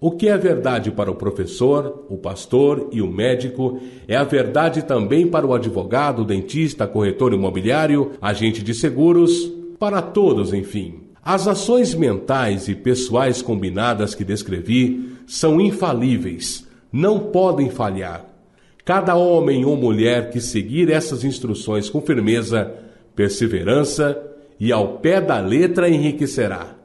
O 0.00 0.12
que 0.12 0.30
é 0.30 0.38
verdade 0.38 0.90
para 0.90 1.10
o 1.10 1.14
professor, 1.14 2.06
o 2.08 2.16
pastor 2.16 2.88
e 2.90 3.02
o 3.02 3.06
médico 3.06 3.78
é 4.08 4.16
a 4.16 4.24
verdade 4.24 4.82
também 4.82 5.26
para 5.26 5.46
o 5.46 5.52
advogado, 5.52 6.24
dentista, 6.24 6.86
corretor 6.86 7.34
imobiliário, 7.34 8.12
agente 8.18 8.62
de 8.62 8.72
seguros, 8.72 9.52
para 9.78 10.00
todos, 10.00 10.54
enfim. 10.54 11.02
As 11.22 11.46
ações 11.46 11.94
mentais 11.94 12.66
e 12.66 12.74
pessoais 12.74 13.42
combinadas 13.42 14.14
que 14.14 14.24
descrevi 14.24 15.16
são 15.26 15.60
infalíveis 15.60 16.69
não 16.92 17.18
podem 17.18 17.70
falhar. 17.70 18.24
Cada 18.84 19.14
homem 19.14 19.64
ou 19.64 19.76
mulher 19.76 20.30
que 20.30 20.40
seguir 20.40 20.90
essas 20.90 21.22
instruções 21.22 21.88
com 21.88 22.00
firmeza, 22.00 22.72
perseverança 23.14 24.20
e 24.58 24.72
ao 24.72 24.98
pé 24.98 25.20
da 25.20 25.38
letra 25.38 25.88
enriquecerá. 25.88 26.76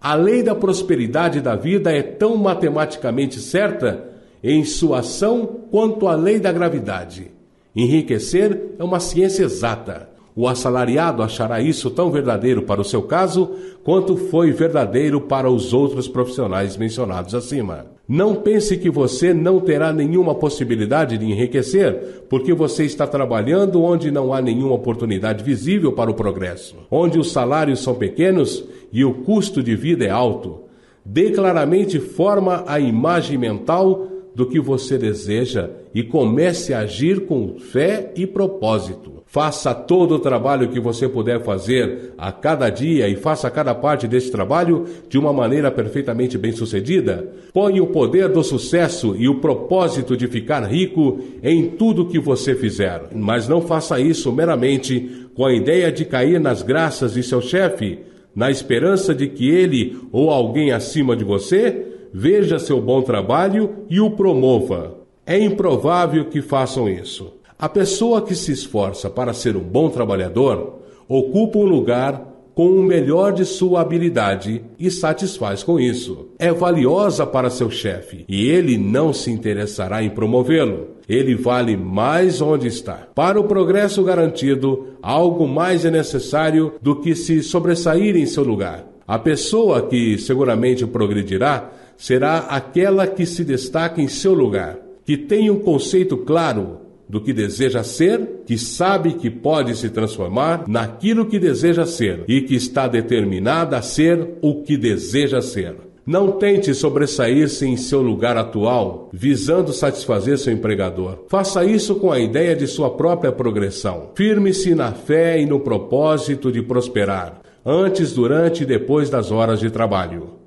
A 0.00 0.14
lei 0.14 0.42
da 0.42 0.54
prosperidade 0.54 1.40
da 1.40 1.56
vida 1.56 1.90
é 1.90 2.02
tão 2.02 2.36
matematicamente 2.36 3.40
certa 3.40 4.04
em 4.42 4.64
sua 4.64 5.00
ação 5.00 5.64
quanto 5.70 6.06
a 6.06 6.14
lei 6.14 6.38
da 6.38 6.52
gravidade. 6.52 7.30
Enriquecer 7.74 8.74
é 8.78 8.84
uma 8.84 9.00
ciência 9.00 9.44
exata. 9.44 10.08
O 10.36 10.46
assalariado 10.46 11.22
achará 11.22 11.60
isso 11.60 11.90
tão 11.90 12.12
verdadeiro 12.12 12.62
para 12.62 12.80
o 12.80 12.84
seu 12.84 13.02
caso 13.02 13.56
quanto 13.82 14.16
foi 14.16 14.52
verdadeiro 14.52 15.20
para 15.20 15.50
os 15.50 15.72
outros 15.72 16.06
profissionais 16.06 16.76
mencionados 16.76 17.34
acima. 17.34 17.97
Não 18.08 18.36
pense 18.36 18.78
que 18.78 18.88
você 18.88 19.34
não 19.34 19.60
terá 19.60 19.92
nenhuma 19.92 20.34
possibilidade 20.34 21.18
de 21.18 21.26
enriquecer, 21.26 22.24
porque 22.26 22.54
você 22.54 22.84
está 22.84 23.06
trabalhando 23.06 23.82
onde 23.82 24.10
não 24.10 24.32
há 24.32 24.40
nenhuma 24.40 24.74
oportunidade 24.74 25.44
visível 25.44 25.92
para 25.92 26.10
o 26.10 26.14
progresso, 26.14 26.74
onde 26.90 27.18
os 27.18 27.30
salários 27.30 27.80
são 27.80 27.94
pequenos 27.94 28.64
e 28.90 29.04
o 29.04 29.12
custo 29.12 29.62
de 29.62 29.76
vida 29.76 30.06
é 30.06 30.10
alto. 30.10 30.60
Dê 31.04 31.32
claramente 31.32 32.00
forma 32.00 32.64
à 32.66 32.80
imagem 32.80 33.36
mental 33.36 34.08
do 34.38 34.46
que 34.46 34.60
você 34.60 34.96
deseja 34.96 35.68
e 35.92 36.00
comece 36.00 36.72
a 36.72 36.82
agir 36.82 37.26
com 37.26 37.58
fé 37.58 38.12
e 38.14 38.24
propósito. 38.24 39.14
Faça 39.26 39.74
todo 39.74 40.14
o 40.14 40.18
trabalho 40.20 40.68
que 40.68 40.78
você 40.78 41.08
puder 41.08 41.42
fazer 41.42 42.12
a 42.16 42.30
cada 42.30 42.70
dia 42.70 43.08
e 43.08 43.16
faça 43.16 43.50
cada 43.50 43.74
parte 43.74 44.06
desse 44.06 44.30
trabalho 44.30 44.84
de 45.08 45.18
uma 45.18 45.32
maneira 45.32 45.72
perfeitamente 45.72 46.38
bem 46.38 46.52
sucedida. 46.52 47.28
Põe 47.52 47.80
o 47.80 47.88
poder 47.88 48.28
do 48.28 48.44
sucesso 48.44 49.16
e 49.18 49.28
o 49.28 49.40
propósito 49.40 50.16
de 50.16 50.28
ficar 50.28 50.62
rico 50.62 51.18
em 51.42 51.70
tudo 51.70 52.06
que 52.06 52.20
você 52.20 52.54
fizer. 52.54 53.08
Mas 53.12 53.48
não 53.48 53.60
faça 53.60 53.98
isso 53.98 54.30
meramente 54.30 55.26
com 55.34 55.46
a 55.46 55.52
ideia 55.52 55.90
de 55.90 56.04
cair 56.04 56.38
nas 56.38 56.62
graças 56.62 57.14
de 57.14 57.24
seu 57.24 57.40
chefe, 57.40 57.98
na 58.36 58.52
esperança 58.52 59.12
de 59.12 59.26
que 59.26 59.50
ele 59.50 59.98
ou 60.12 60.30
alguém 60.30 60.70
acima 60.70 61.16
de 61.16 61.24
você 61.24 61.87
veja 62.18 62.58
seu 62.58 62.80
bom 62.80 63.00
trabalho 63.00 63.84
e 63.88 64.00
o 64.00 64.10
promova. 64.10 64.98
É 65.24 65.38
improvável 65.38 66.24
que 66.24 66.42
façam 66.42 66.88
isso. 66.88 67.34
A 67.56 67.68
pessoa 67.68 68.22
que 68.22 68.34
se 68.34 68.50
esforça 68.50 69.08
para 69.08 69.32
ser 69.32 69.56
um 69.56 69.62
bom 69.62 69.88
trabalhador 69.88 70.80
ocupa 71.08 71.60
um 71.60 71.64
lugar 71.64 72.26
com 72.56 72.70
o 72.70 72.82
melhor 72.82 73.32
de 73.32 73.44
sua 73.44 73.82
habilidade 73.82 74.64
e 74.80 74.90
satisfaz 74.90 75.62
com 75.62 75.78
isso. 75.78 76.30
É 76.40 76.52
valiosa 76.52 77.24
para 77.24 77.50
seu 77.50 77.70
chefe 77.70 78.24
e 78.28 78.48
ele 78.48 78.76
não 78.76 79.12
se 79.12 79.30
interessará 79.30 80.02
em 80.02 80.10
promovê-lo. 80.10 80.88
Ele 81.08 81.36
vale 81.36 81.76
mais 81.76 82.42
onde 82.42 82.66
está. 82.66 83.06
Para 83.14 83.38
o 83.38 83.44
progresso 83.44 84.02
garantido, 84.02 84.88
algo 85.00 85.46
mais 85.46 85.84
é 85.84 85.90
necessário 85.90 86.72
do 86.82 86.96
que 86.96 87.14
se 87.14 87.44
sobressair 87.44 88.16
em 88.16 88.26
seu 88.26 88.42
lugar. 88.42 88.84
A 89.06 89.18
pessoa 89.18 89.82
que 89.82 90.18
seguramente 90.18 90.84
progredirá 90.84 91.77
será 91.98 92.38
aquela 92.38 93.06
que 93.06 93.26
se 93.26 93.44
destaca 93.44 94.00
em 94.00 94.08
seu 94.08 94.32
lugar, 94.32 94.78
que 95.04 95.16
tem 95.16 95.50
um 95.50 95.58
conceito 95.58 96.16
claro 96.16 96.78
do 97.08 97.20
que 97.20 97.32
deseja 97.32 97.82
ser, 97.82 98.42
que 98.46 98.56
sabe 98.56 99.14
que 99.14 99.28
pode 99.28 99.76
se 99.76 99.90
transformar 99.90 100.64
naquilo 100.68 101.26
que 101.26 101.38
deseja 101.38 101.84
ser 101.84 102.24
e 102.28 102.42
que 102.42 102.54
está 102.54 102.86
determinada 102.86 103.78
a 103.78 103.82
ser 103.82 104.36
o 104.40 104.62
que 104.62 104.76
deseja 104.76 105.40
ser. 105.40 105.74
Não 106.06 106.32
tente 106.32 106.72
sobressair-se 106.74 107.66
em 107.66 107.76
seu 107.76 108.00
lugar 108.00 108.36
atual, 108.36 109.10
visando 109.12 109.74
satisfazer 109.74 110.38
seu 110.38 110.52
empregador. 110.52 111.24
Faça 111.28 111.64
isso 111.66 111.96
com 111.96 112.10
a 112.10 112.18
ideia 112.18 112.56
de 112.56 112.66
sua 112.66 112.90
própria 112.90 113.30
progressão. 113.30 114.10
Firme-se 114.14 114.74
na 114.74 114.92
fé 114.92 115.38
e 115.38 115.44
no 115.44 115.60
propósito 115.60 116.50
de 116.50 116.62
prosperar, 116.62 117.42
antes, 117.64 118.12
durante 118.12 118.62
e 118.62 118.66
depois 118.66 119.10
das 119.10 119.30
horas 119.30 119.60
de 119.60 119.70
trabalho. 119.70 120.38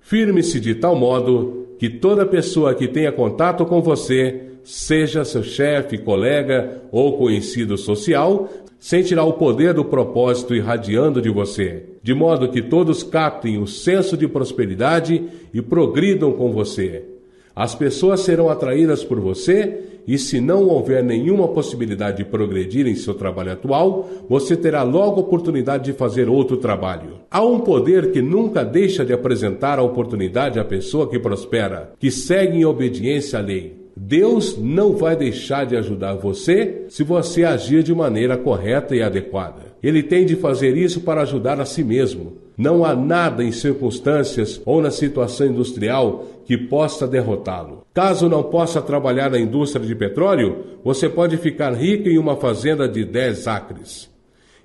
Firme-se 0.00 0.58
de 0.60 0.74
tal 0.74 0.96
modo 0.96 1.66
que 1.78 1.88
toda 1.88 2.26
pessoa 2.26 2.74
que 2.74 2.88
tenha 2.88 3.12
contato 3.12 3.64
com 3.64 3.80
você, 3.80 4.42
seja 4.64 5.24
seu 5.24 5.42
chefe, 5.42 5.98
colega 5.98 6.82
ou 6.90 7.16
conhecido 7.16 7.76
social, 7.76 8.48
sentirá 8.78 9.24
o 9.24 9.34
poder 9.34 9.74
do 9.74 9.84
propósito 9.84 10.54
irradiando 10.54 11.20
de 11.20 11.30
você, 11.30 11.84
de 12.02 12.14
modo 12.14 12.48
que 12.48 12.62
todos 12.62 13.02
captem 13.02 13.58
o 13.58 13.66
senso 13.66 14.16
de 14.16 14.28
prosperidade 14.28 15.24
e 15.52 15.60
progridam 15.60 16.32
com 16.32 16.52
você. 16.52 17.04
As 17.58 17.74
pessoas 17.74 18.20
serão 18.20 18.48
atraídas 18.48 19.02
por 19.02 19.18
você 19.18 19.80
e 20.06 20.16
se 20.16 20.40
não 20.40 20.68
houver 20.68 21.02
nenhuma 21.02 21.48
possibilidade 21.48 22.18
de 22.18 22.24
progredir 22.24 22.86
em 22.86 22.94
seu 22.94 23.14
trabalho 23.14 23.50
atual, 23.50 24.08
você 24.28 24.56
terá 24.56 24.84
logo 24.84 25.22
oportunidade 25.22 25.86
de 25.86 25.92
fazer 25.92 26.28
outro 26.28 26.58
trabalho. 26.58 27.14
Há 27.28 27.44
um 27.44 27.58
poder 27.58 28.12
que 28.12 28.22
nunca 28.22 28.64
deixa 28.64 29.04
de 29.04 29.12
apresentar 29.12 29.80
a 29.80 29.82
oportunidade 29.82 30.60
à 30.60 30.64
pessoa 30.64 31.10
que 31.10 31.18
prospera, 31.18 31.94
que 31.98 32.12
segue 32.12 32.58
em 32.58 32.64
obediência 32.64 33.40
à 33.40 33.42
lei. 33.42 33.76
Deus 33.96 34.56
não 34.56 34.92
vai 34.92 35.16
deixar 35.16 35.66
de 35.66 35.74
ajudar 35.76 36.14
você 36.14 36.84
se 36.88 37.02
você 37.02 37.42
agir 37.42 37.82
de 37.82 37.92
maneira 37.92 38.36
correta 38.36 38.94
e 38.94 39.02
adequada. 39.02 39.62
Ele 39.82 40.04
tem 40.04 40.24
de 40.24 40.36
fazer 40.36 40.76
isso 40.76 41.00
para 41.00 41.22
ajudar 41.22 41.60
a 41.60 41.64
si 41.64 41.82
mesmo. 41.82 42.34
Não 42.58 42.84
há 42.84 42.96
nada 42.96 43.44
em 43.44 43.52
circunstâncias 43.52 44.60
ou 44.66 44.82
na 44.82 44.90
situação 44.90 45.46
industrial 45.46 46.26
que 46.44 46.58
possa 46.58 47.06
derrotá-lo. 47.06 47.86
Caso 47.94 48.28
não 48.28 48.42
possa 48.42 48.82
trabalhar 48.82 49.30
na 49.30 49.38
indústria 49.38 49.86
de 49.86 49.94
petróleo, 49.94 50.64
você 50.82 51.08
pode 51.08 51.36
ficar 51.36 51.72
rico 51.72 52.08
em 52.08 52.18
uma 52.18 52.36
fazenda 52.36 52.88
de 52.88 53.04
10 53.04 53.46
acres. 53.46 54.10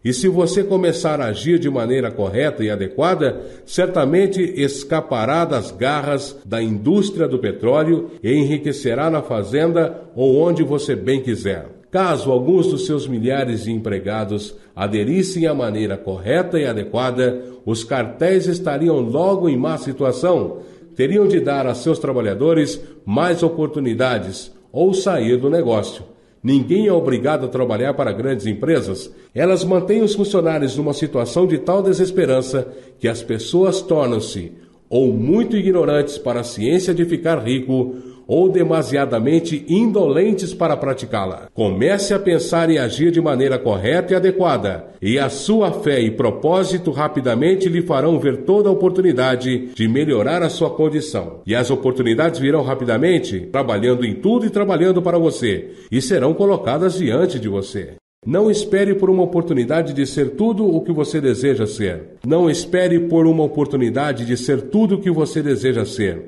E 0.04 0.12
se 0.12 0.28
você 0.28 0.64
começar 0.64 1.22
a 1.22 1.28
agir 1.28 1.60
de 1.60 1.70
maneira 1.70 2.12
correta 2.12 2.64
e 2.64 2.70
adequada, 2.70 3.42
certamente 3.66 4.42
escapará 4.42 5.46
das 5.46 5.72
garras 5.72 6.36
da 6.44 6.62
indústria 6.62 7.28
do 7.28 7.38
petróleo 7.38 8.10
e 8.24 8.34
enriquecerá 8.34 9.10
na 9.10 9.22
fazenda 9.22 10.02
ou 10.16 10.42
onde 10.42 10.64
você 10.64 10.96
bem 10.96 11.22
quiser. 11.22 11.68
Caso 11.90 12.32
alguns 12.32 12.68
dos 12.68 12.88
seus 12.88 13.08
milhares 13.08 13.66
de 13.66 13.72
empregados 13.72 14.58
aderissem 14.76 15.46
à 15.46 15.54
maneira 15.54 15.96
correta 15.96 16.60
e 16.60 16.66
adequada, 16.66 17.53
os 17.66 17.84
cartéis 17.84 18.48
estariam 18.48 19.00
logo 19.00 19.48
em 19.48 19.58
má 19.58 19.78
situação, 19.78 20.60
teriam 20.96 21.28
de 21.28 21.40
dar 21.40 21.66
a 21.66 21.74
seus 21.74 22.00
trabalhadores 22.00 22.82
mais 23.06 23.42
oportunidades 23.44 24.52
ou 24.72 24.94
sair 24.94 25.38
do 25.38 25.50
negócio. 25.50 26.04
Ninguém 26.44 26.88
é 26.88 26.92
obrigado 26.92 27.46
a 27.46 27.50
trabalhar 27.50 27.94
para 27.94 28.12
grandes 28.12 28.46
empresas. 28.46 29.10
Elas 29.34 29.64
mantêm 29.64 30.02
os 30.02 30.14
funcionários 30.14 30.76
numa 30.76 30.94
situação 30.94 31.48
de 31.48 31.58
tal 31.58 31.82
desesperança 31.82 32.68
que 33.00 33.08
as 33.08 33.24
pessoas 33.24 33.82
tornam-se 33.82 34.52
ou 34.90 35.14
muito 35.14 35.56
ignorantes 35.56 36.18
para 36.18 36.42
a 36.42 36.44
ciência 36.44 36.94
de 36.94 37.06
ficar 37.06 37.40
rico 37.40 37.96
ou 38.28 38.50
demasiadamente 38.50 39.66
indolentes 39.68 40.54
para 40.54 40.78
praticá-la. 40.78 41.48
Comece 41.54 42.14
a 42.14 42.20
pensar 42.20 42.70
e 42.70 42.78
agir 42.78 43.12
de 43.12 43.22
maneira 43.22 43.58
correta 43.58 44.14
e 44.14 44.16
adequada, 44.16 44.86
e 45.02 45.20
a 45.20 45.30
sua 45.30 45.72
fé 45.72 46.00
e 46.02 46.12
propósito 46.12 46.92
rapidamente 46.92 47.70
lhe 47.70 47.82
farão 47.82 48.20
ver 48.20 48.44
toda 48.44 48.70
a 48.70 48.72
oportunidade 48.72 49.70
de 49.74 49.88
melhorar 49.88 50.42
a 50.42 50.50
sua 50.50 50.70
condição. 50.70 51.42
E 51.46 51.56
as 51.56 51.70
oportunidades 51.70 52.40
virão 52.40 52.62
rapidamente, 52.62 53.42
trabalhando 53.52 54.06
em 54.06 54.16
tudo 54.16 54.46
e 54.46 54.50
trabalhando 54.50 55.02
para 55.02 55.18
você, 55.18 55.72
e 55.92 56.02
serão 56.02 56.34
colocadas 56.34 56.96
diante 56.96 57.40
de 57.40 57.50
você. 57.50 57.96
Não 58.26 58.50
espere 58.50 58.96
por 58.96 59.10
uma 59.10 59.24
oportunidade 59.24 59.92
de 59.92 60.06
ser 60.08 60.32
tudo 60.32 60.66
o 60.66 60.82
que 60.82 60.94
você 60.94 61.20
deseja 61.20 61.68
ser. 61.68 62.16
Não 62.26 62.50
espere 62.50 63.02
por 63.02 63.28
uma 63.28 63.44
oportunidade 63.44 64.26
de 64.26 64.38
ser 64.38 64.62
tudo 64.62 64.96
o 64.96 65.02
que 65.02 65.12
você 65.12 65.42
deseja 65.42 65.84
ser. 65.84 66.22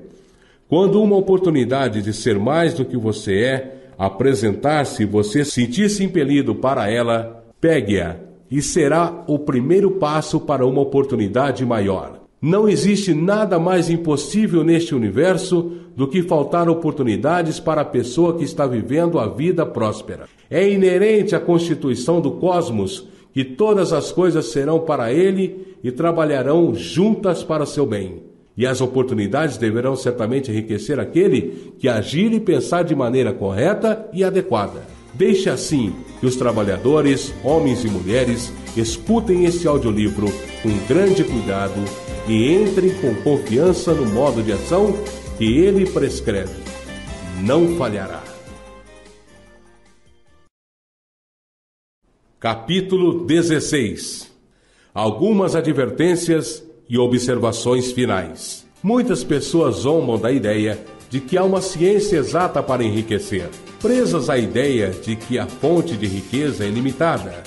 Quando 0.68 1.00
uma 1.00 1.16
oportunidade 1.16 2.02
de 2.02 2.12
ser 2.12 2.40
mais 2.40 2.74
do 2.74 2.84
que 2.84 2.98
você 2.98 3.40
é 3.44 3.76
apresentar-se 4.00 5.04
e 5.04 5.06
você 5.06 5.46
sentir-se 5.46 6.04
impelido 6.04 6.56
para 6.56 6.90
ela, 6.90 7.46
pegue-a 7.62 8.16
e 8.50 8.64
será 8.64 9.24
o 9.28 9.38
primeiro 9.38 9.92
passo 9.92 10.40
para 10.40 10.66
uma 10.66 10.82
oportunidade 10.82 11.64
maior. 11.64 12.20
Não 12.42 12.68
existe 12.68 13.14
nada 13.14 13.60
mais 13.60 13.92
impossível 13.92 14.64
neste 14.64 14.96
universo 14.96 15.72
do 15.96 16.08
que 16.08 16.24
faltar 16.24 16.68
oportunidades 16.68 17.60
para 17.60 17.82
a 17.82 17.86
pessoa 17.86 18.36
que 18.36 18.44
está 18.44 18.66
vivendo 18.66 19.20
a 19.20 19.28
vida 19.28 19.68
próspera. 19.68 20.28
É 20.50 20.68
inerente 20.68 21.36
à 21.36 21.40
constituição 21.40 22.20
do 22.20 22.32
cosmos 22.32 23.08
que 23.32 23.44
todas 23.44 23.94
as 23.94 24.12
coisas 24.12 24.48
serão 24.48 24.80
para 24.80 25.14
ele 25.14 25.76
e 25.84 25.92
trabalharão 25.92 26.74
juntas 26.74 27.44
para 27.44 27.68
seu 27.68 27.86
bem. 27.86 28.35
E 28.58 28.66
as 28.66 28.80
oportunidades 28.80 29.58
deverão 29.58 29.96
certamente 29.96 30.50
enriquecer 30.50 31.00
aquele 31.00 31.74
que 31.78 31.90
agir 31.90 32.32
e 32.32 32.40
pensar 32.40 32.84
de 32.84 32.96
maneira 32.96 33.34
correta 33.34 34.08
e 34.14 34.24
adequada. 34.24 34.82
Deixe 35.14 35.50
assim 35.50 35.94
que 36.20 36.26
os 36.26 36.36
trabalhadores, 36.36 37.34
homens 37.44 37.84
e 37.84 37.90
mulheres, 37.90 38.52
escutem 38.76 39.46
este 39.46 39.68
audiolivro 39.68 40.28
com 40.62 40.88
grande 40.88 41.24
cuidado 41.24 41.84
e 42.28 42.54
entrem 42.54 42.92
com 42.96 43.16
confiança 43.24 43.94
no 43.94 44.06
modo 44.06 44.42
de 44.42 44.52
ação 44.52 44.94
que 45.38 45.58
ele 45.60 45.90
prescreve. 45.90 46.64
Não 47.42 47.76
falhará. 47.78 48.24
Capítulo 52.40 53.26
16 53.26 54.32
Algumas 54.94 55.56
advertências 55.56 56.65
e 56.90 56.98
observações 56.98 57.92
finais. 57.92 58.66
Muitas 58.82 59.24
pessoas 59.24 59.78
zombam 59.78 60.20
da 60.20 60.32
ideia 60.32 60.80
de 61.10 61.20
que 61.20 61.38
há 61.38 61.44
uma 61.44 61.62
ciência 61.62 62.18
exata 62.18 62.62
para 62.62 62.84
enriquecer, 62.84 63.50
presas 63.82 64.30
à 64.30 64.38
ideia 64.38 64.90
de 64.90 65.16
que 65.16 65.40
a 65.40 65.48
fonte 65.48 65.96
de 65.96 66.06
riqueza 66.06 66.66
é 66.66 66.70
limitada. 66.70 67.44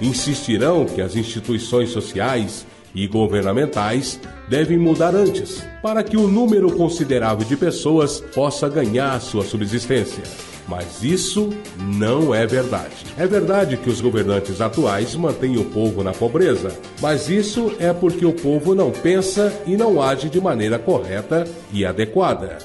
Insistirão 0.00 0.84
que 0.84 1.00
as 1.00 1.16
instituições 1.16 1.90
sociais 1.90 2.66
e 2.94 3.06
governamentais 3.06 4.20
devem 4.48 4.78
mudar 4.78 5.14
antes, 5.14 5.62
para 5.82 6.02
que 6.02 6.16
um 6.16 6.26
número 6.26 6.72
considerável 6.72 7.46
de 7.46 7.56
pessoas 7.56 8.20
possa 8.34 8.68
ganhar 8.68 9.20
sua 9.20 9.44
subsistência. 9.44 10.24
Mas 10.70 11.02
isso 11.02 11.50
não 11.76 12.32
é 12.32 12.46
verdade. 12.46 12.94
É 13.18 13.26
verdade 13.26 13.76
que 13.76 13.90
os 13.90 14.00
governantes 14.00 14.60
atuais 14.60 15.16
mantêm 15.16 15.58
o 15.58 15.64
povo 15.64 16.04
na 16.04 16.12
pobreza, 16.12 16.78
mas 17.00 17.28
isso 17.28 17.72
é 17.80 17.92
porque 17.92 18.24
o 18.24 18.32
povo 18.32 18.72
não 18.72 18.92
pensa 18.92 19.52
e 19.66 19.76
não 19.76 20.00
age 20.00 20.28
de 20.28 20.40
maneira 20.40 20.78
correta 20.78 21.44
e 21.72 21.84
adequada. 21.84 22.58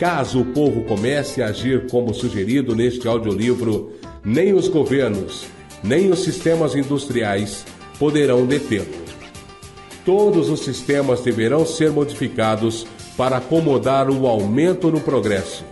Caso 0.00 0.40
o 0.40 0.46
povo 0.46 0.82
comece 0.82 1.40
a 1.40 1.46
agir 1.46 1.86
como 1.86 2.12
sugerido 2.12 2.74
neste 2.74 3.06
audiolivro, 3.06 3.92
nem 4.24 4.52
os 4.52 4.66
governos, 4.66 5.46
nem 5.80 6.10
os 6.10 6.24
sistemas 6.24 6.74
industriais 6.74 7.64
poderão 8.00 8.44
detê-lo. 8.44 9.04
Todos 10.04 10.50
os 10.50 10.58
sistemas 10.64 11.20
deverão 11.20 11.64
ser 11.64 11.92
modificados 11.92 12.84
para 13.16 13.36
acomodar 13.36 14.10
o 14.10 14.26
aumento 14.26 14.90
no 14.90 15.00
progresso 15.00 15.64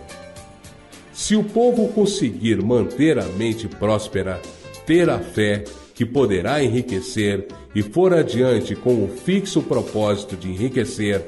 se 1.13 1.35
o 1.35 1.43
povo 1.43 1.87
conseguir 1.89 2.61
manter 2.61 3.19
a 3.19 3.25
mente 3.25 3.67
próspera, 3.67 4.41
ter 4.85 5.09
a 5.09 5.19
fé 5.19 5.63
que 5.93 6.05
poderá 6.05 6.63
enriquecer 6.63 7.47
e 7.75 7.83
for 7.83 8.13
adiante 8.13 8.75
com 8.75 9.03
o 9.03 9.07
fixo 9.07 9.61
propósito 9.61 10.35
de 10.35 10.49
enriquecer, 10.49 11.23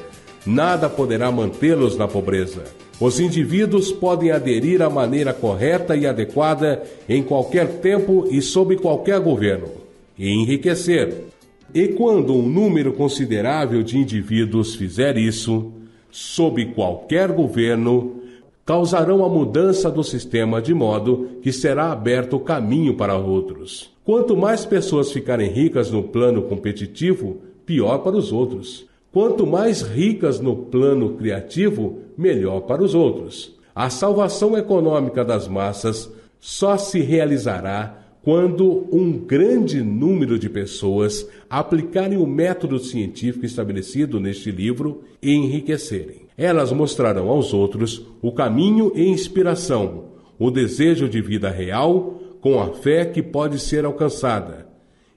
nada 0.46 0.90
poderá 0.90 1.32
mantê-los 1.32 1.96
na 1.96 2.08
pobreza. 2.08 2.64
Os 3.00 3.20
indivíduos 3.20 3.92
podem 3.92 4.32
aderir 4.32 4.82
à 4.82 4.90
maneira 4.90 5.34
correta 5.34 5.96
e 5.96 6.08
adequada 6.08 6.82
em 7.08 7.22
qualquer 7.22 7.80
tempo 7.80 8.28
e 8.32 8.42
sob 8.42 8.76
qualquer 8.78 9.20
governo, 9.20 9.70
e 10.18 10.30
enriquecer. 10.30 11.26
E 11.74 11.90
quando 11.90 12.34
um 12.34 12.48
número 12.48 12.94
considerável 12.94 13.84
de 13.84 13.98
indivíduos 13.98 14.76
fizer 14.76 15.18
isso, 15.18 15.74
sob 16.10 16.66
qualquer 16.68 17.32
governo, 17.32 18.22
causarão 18.66 19.24
a 19.24 19.30
mudança 19.30 19.92
do 19.92 20.04
sistema 20.04 20.60
de 20.60 20.74
modo 20.74 21.30
que 21.42 21.52
será 21.52 21.92
aberto 21.92 22.38
o 22.38 22.40
caminho 22.40 22.96
para 22.96 23.16
outros. 23.16 23.92
Quanto 24.04 24.36
mais 24.36 24.66
pessoas 24.66 25.12
ficarem 25.12 25.50
ricas 25.50 25.92
no 25.92 26.04
plano 26.04 26.42
competitivo, 26.44 27.38
pior 27.66 28.00
para 28.00 28.18
os 28.18 28.32
outros. 28.32 28.88
Quanto 29.12 29.46
mais 29.46 29.82
ricas 29.82 30.40
no 30.40 30.56
plano 30.56 31.12
criativo, 31.14 32.00
melhor 32.18 32.62
para 32.62 32.84
os 32.84 32.96
outros. 32.96 33.56
A 33.74 33.90
salvação 33.90 34.58
econômica 34.58 35.24
das 35.24 35.48
massas 35.48 36.12
só 36.40 36.76
se 36.76 37.00
realizará 37.00 38.02
quando 38.22 38.88
um 38.92 39.12
grande 39.12 39.84
número 39.84 40.40
de 40.40 40.50
pessoas 40.50 41.28
aplicarem 41.48 42.18
o 42.18 42.26
método 42.26 42.80
científico 42.80 43.46
estabelecido 43.46 44.20
neste 44.20 44.50
livro 44.50 45.04
e 45.22 45.34
enriquecerem. 45.34 46.25
Elas 46.38 46.72
mostrarão 46.72 47.30
aos 47.30 47.54
outros 47.54 48.06
o 48.22 48.32
caminho 48.32 48.92
e 48.96 49.08
inspiração, 49.08 50.06
o 50.38 50.52
desejo 50.52 51.08
de 51.08 51.22
vida 51.22 51.50
real 51.50 52.20
com 52.42 52.62
a 52.62 52.68
fé 52.68 53.06
que 53.06 53.24
pode 53.24 53.58
ser 53.60 53.86
alcançada 53.86 54.68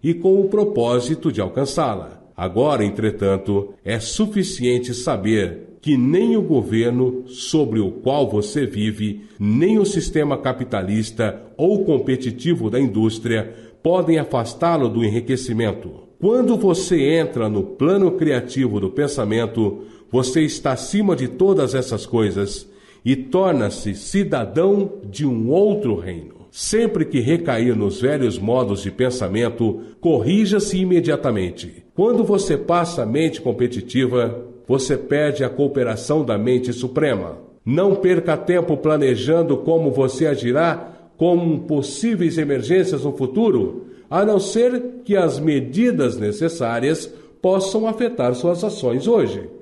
e 0.03 0.15
com 0.15 0.41
o 0.41 0.49
propósito 0.49 1.33
de 1.33 1.41
alcançá-la. 1.41 2.23
Agora, 2.37 2.85
entretanto, 2.85 3.75
é 3.85 3.99
suficiente 3.99 4.95
saber 4.95 5.79
que 5.81 5.97
nem 5.97 6.37
o 6.37 6.43
governo 6.43 7.27
sobre 7.27 7.81
o 7.81 7.91
qual 7.91 8.29
você 8.29 8.65
vive, 8.65 9.23
nem 9.39 9.79
o 9.79 9.85
sistema 9.85 10.39
capitalista 10.39 11.43
ou 11.57 11.85
competitivo 11.85 12.71
da 12.71 12.79
indústria 12.79 13.53
podem 13.83 14.19
afastá-lo 14.19 14.89
do 14.89 15.05
enriquecimento. 15.05 16.09
Quando 16.21 16.57
você 16.57 17.01
entra 17.01 17.49
no 17.49 17.63
plano 17.63 18.13
criativo 18.13 18.81
do 18.81 18.91
pensamento, 18.91 19.85
você 20.11 20.43
está 20.43 20.73
acima 20.73 21.15
de 21.15 21.29
todas 21.29 21.75
essas 21.75 22.07
coisas 22.07 22.69
e 23.05 23.15
torna-se 23.15 23.95
cidadão 23.95 24.93
de 25.05 25.27
um 25.27 25.51
outro 25.51 25.97
reino. 25.97 26.39
Sempre 26.51 27.05
que 27.05 27.21
recair 27.21 27.77
nos 27.77 28.01
velhos 28.01 28.39
modos 28.39 28.83
de 28.83 28.91
pensamento, 28.91 29.81
corrija-se 30.01 30.79
imediatamente. 30.79 31.85
Quando 31.95 32.25
você 32.25 32.57
passa 32.57 33.03
a 33.03 33.07
mente 33.07 33.41
competitiva, 33.41 34.45
você 34.67 34.97
perde 34.97 35.45
a 35.45 35.49
cooperação 35.49 36.25
da 36.25 36.39
mente 36.39 36.73
suprema. 36.73 37.39
Não 37.65 37.95
perca 37.97 38.37
tempo 38.37 38.77
planejando 38.77 39.59
como 39.59 39.91
você 39.91 40.27
agirá 40.27 41.11
com 41.19 41.59
possíveis 41.59 42.39
emergências 42.39 43.05
no 43.05 43.13
futuro, 43.13 43.87
a 44.09 44.25
não 44.25 44.39
ser 44.41 45.03
que 45.05 45.17
as 45.17 45.39
medidas 45.39 46.17
necessárias 46.17 47.13
possam 47.43 47.87
afetar 47.87 48.35
suas 48.35 48.65
ações 48.65 49.07
hoje. 49.07 49.58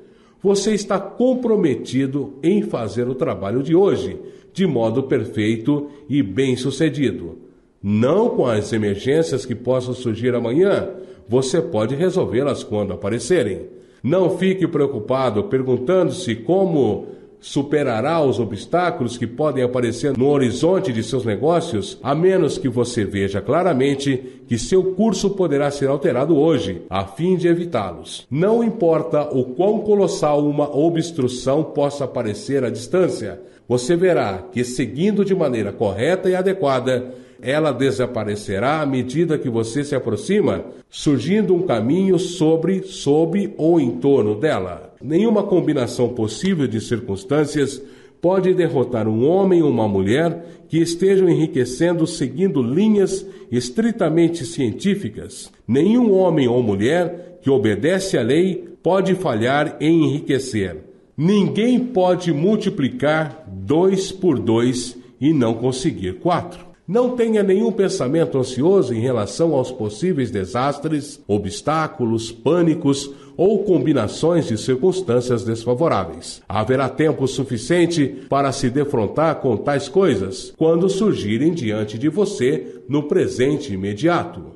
Você 0.46 0.74
está 0.74 1.00
comprometido 1.00 2.34
em 2.40 2.62
fazer 2.62 3.08
o 3.08 3.16
trabalho 3.16 3.64
de 3.64 3.74
hoje 3.74 4.16
de 4.52 4.64
modo 4.64 5.02
perfeito 5.02 5.88
e 6.08 6.22
bem-sucedido. 6.22 7.36
Não 7.82 8.28
com 8.28 8.46
as 8.46 8.72
emergências 8.72 9.44
que 9.44 9.56
possam 9.56 9.92
surgir 9.92 10.36
amanhã, 10.36 10.88
você 11.28 11.60
pode 11.60 11.96
resolvê-las 11.96 12.62
quando 12.62 12.92
aparecerem. 12.92 13.62
Não 14.00 14.38
fique 14.38 14.68
preocupado 14.68 15.42
perguntando-se 15.42 16.36
como 16.36 17.08
superará 17.46 18.20
os 18.20 18.40
obstáculos 18.40 19.16
que 19.16 19.24
podem 19.24 19.62
aparecer 19.62 20.18
no 20.18 20.28
horizonte 20.28 20.92
de 20.92 21.00
seus 21.00 21.24
negócios, 21.24 21.96
a 22.02 22.12
menos 22.12 22.58
que 22.58 22.68
você 22.68 23.04
veja 23.04 23.40
claramente 23.40 24.42
que 24.48 24.58
seu 24.58 24.94
curso 24.94 25.30
poderá 25.30 25.70
ser 25.70 25.88
alterado 25.88 26.36
hoje, 26.36 26.82
a 26.90 27.04
fim 27.04 27.36
de 27.36 27.46
evitá-los. 27.46 28.26
Não 28.28 28.64
importa 28.64 29.28
o 29.32 29.44
quão 29.54 29.78
colossal 29.78 30.44
uma 30.44 30.76
obstrução 30.76 31.62
possa 31.62 32.04
parecer 32.04 32.64
à 32.64 32.68
distância, 32.68 33.40
você 33.68 33.94
verá 33.94 34.42
que, 34.50 34.64
seguindo 34.64 35.24
de 35.24 35.34
maneira 35.34 35.72
correta 35.72 36.28
e 36.28 36.34
adequada, 36.34 37.14
ela 37.40 37.70
desaparecerá 37.70 38.80
à 38.80 38.86
medida 38.86 39.38
que 39.38 39.48
você 39.48 39.84
se 39.84 39.94
aproxima, 39.94 40.64
surgindo 40.90 41.54
um 41.54 41.62
caminho 41.62 42.18
sobre, 42.18 42.82
sob 42.82 43.54
ou 43.56 43.78
em 43.78 43.92
torno 43.92 44.34
dela. 44.34 44.85
Nenhuma 45.02 45.42
combinação 45.42 46.08
possível 46.08 46.66
de 46.66 46.80
circunstâncias 46.80 47.82
pode 48.20 48.54
derrotar 48.54 49.06
um 49.06 49.28
homem 49.28 49.62
ou 49.62 49.70
uma 49.70 49.86
mulher 49.86 50.64
que 50.68 50.78
estejam 50.78 51.28
enriquecendo 51.28 52.06
seguindo 52.06 52.62
linhas 52.62 53.24
estritamente 53.52 54.44
científicas. 54.44 55.52
Nenhum 55.66 56.12
homem 56.12 56.48
ou 56.48 56.62
mulher 56.62 57.38
que 57.42 57.50
obedece 57.50 58.18
à 58.18 58.22
lei 58.22 58.64
pode 58.82 59.14
falhar 59.14 59.76
em 59.80 60.04
enriquecer. 60.04 60.78
Ninguém 61.16 61.78
pode 61.78 62.32
multiplicar 62.32 63.44
dois 63.46 64.10
por 64.10 64.38
dois 64.38 64.96
e 65.20 65.32
não 65.32 65.54
conseguir 65.54 66.14
quatro. 66.14 66.65
Não 66.88 67.16
tenha 67.16 67.42
nenhum 67.42 67.72
pensamento 67.72 68.38
ansioso 68.38 68.94
em 68.94 69.00
relação 69.00 69.54
aos 69.54 69.72
possíveis 69.72 70.30
desastres, 70.30 71.20
obstáculos, 71.26 72.30
pânicos 72.30 73.10
ou 73.36 73.64
combinações 73.64 74.46
de 74.46 74.56
circunstâncias 74.56 75.44
desfavoráveis. 75.44 76.40
Haverá 76.48 76.88
tempo 76.88 77.26
suficiente 77.26 78.06
para 78.28 78.52
se 78.52 78.70
defrontar 78.70 79.40
com 79.40 79.56
tais 79.56 79.88
coisas 79.88 80.54
quando 80.56 80.88
surgirem 80.88 81.52
diante 81.52 81.98
de 81.98 82.08
você 82.08 82.80
no 82.88 83.02
presente 83.02 83.74
imediato. 83.74 84.52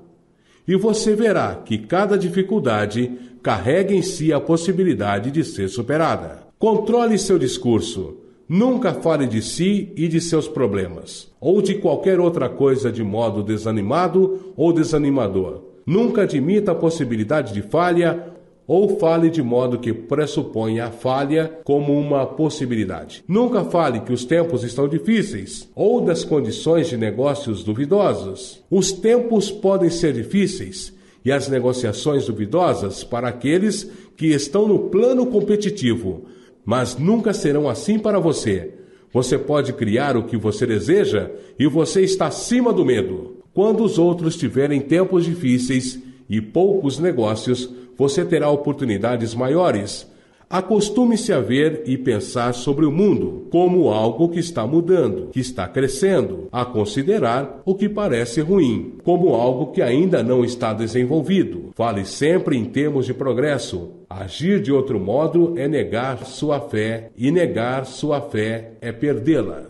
E 0.69 0.77
você 0.77 1.17
verá 1.17 1.57
que 1.57 1.79
cada 1.79 2.17
dificuldade 2.17 3.11
carrega 3.43 3.93
em 3.93 4.03
si 4.03 4.33
a 4.33 4.39
possibilidade 4.39 5.33
de 5.33 5.43
ser 5.43 5.69
superada. 5.69 6.45
Controle 6.61 7.19
seu 7.19 7.41
discurso. 7.41 8.19
Nunca 8.53 8.93
fale 8.93 9.29
de 9.29 9.41
si 9.41 9.93
e 9.95 10.09
de 10.09 10.21
seus 10.21 10.49
problemas, 10.49 11.31
ou 11.41 11.63
de 11.63 11.77
qualquer 11.77 12.19
outra 12.19 12.49
coisa 12.49 12.91
de 12.91 13.01
modo 13.01 13.45
desanimado 13.45 14.53
ou 14.57 14.73
desanimador. 14.73 15.63
Nunca 15.87 16.23
admita 16.23 16.73
a 16.73 16.75
possibilidade 16.75 17.55
de 17.55 17.63
falha 17.63 18.27
ou 18.67 18.99
fale 18.99 19.31
de 19.31 19.41
modo 19.41 19.79
que 19.79 19.93
pressuponha 19.93 20.87
a 20.87 20.91
falha 20.91 21.61
como 21.63 21.97
uma 21.97 22.27
possibilidade. 22.27 23.23
Nunca 23.29 23.63
fale 23.63 24.01
que 24.01 24.13
os 24.13 24.25
tempos 24.25 24.65
estão 24.65 24.89
difíceis 24.89 25.71
ou 25.73 26.01
das 26.01 26.25
condições 26.25 26.89
de 26.89 26.97
negócios 26.97 27.63
duvidosas. 27.63 28.61
Os 28.69 28.91
tempos 28.91 29.49
podem 29.49 29.91
ser 29.91 30.13
difíceis 30.13 30.93
e 31.25 31.31
as 31.31 31.49
negociações 31.49 32.27
duvidosas 32.27 33.05
para 33.05 33.29
aqueles 33.29 33.89
que 34.17 34.27
estão 34.27 34.67
no 34.67 34.89
plano 34.89 35.27
competitivo 35.27 36.25
mas 36.65 36.97
nunca 36.97 37.33
serão 37.33 37.69
assim 37.69 37.99
para 37.99 38.19
você. 38.19 38.75
Você 39.13 39.37
pode 39.37 39.73
criar 39.73 40.17
o 40.17 40.25
que 40.25 40.37
você 40.37 40.67
deseja 40.67 41.31
e 41.59 41.67
você 41.67 42.03
está 42.03 42.27
acima 42.27 42.73
do 42.73 42.85
medo. 42.85 43.43
Quando 43.53 43.83
os 43.83 43.99
outros 43.99 44.37
tiverem 44.37 44.81
tempos 44.81 45.25
difíceis 45.25 45.99
e 46.29 46.41
poucos 46.41 46.99
negócios, 46.99 47.69
você 47.97 48.25
terá 48.25 48.49
oportunidades 48.49 49.35
maiores 49.35 50.09
Acostume-se 50.53 51.33
a 51.33 51.39
ver 51.39 51.85
e 51.87 51.97
pensar 51.97 52.53
sobre 52.55 52.85
o 52.85 52.91
mundo 52.91 53.47
como 53.53 53.89
algo 53.91 54.29
que 54.29 54.41
está 54.41 54.67
mudando, 54.67 55.29
que 55.29 55.39
está 55.39 55.69
crescendo, 55.69 56.49
a 56.51 56.65
considerar 56.65 57.63
o 57.65 57.73
que 57.73 57.89
parece 57.89 58.41
ruim 58.41 58.97
como 59.05 59.37
algo 59.37 59.71
que 59.71 59.81
ainda 59.81 60.25
não 60.25 60.45
está 60.45 60.73
desenvolvido. 60.73 61.71
Fale 61.77 62.05
sempre 62.05 62.57
em 62.57 62.65
termos 62.65 63.07
de 63.07 63.15
progresso. 63.15 63.93
Agir 64.11 64.61
de 64.61 64.73
outro 64.73 64.99
modo 64.99 65.55
é 65.57 65.69
negar 65.69 66.27
sua 66.27 66.59
fé, 66.59 67.13
e 67.17 67.31
negar 67.31 67.87
sua 67.87 68.21
fé 68.21 68.73
é 68.81 68.91
perdê-la. 68.91 69.67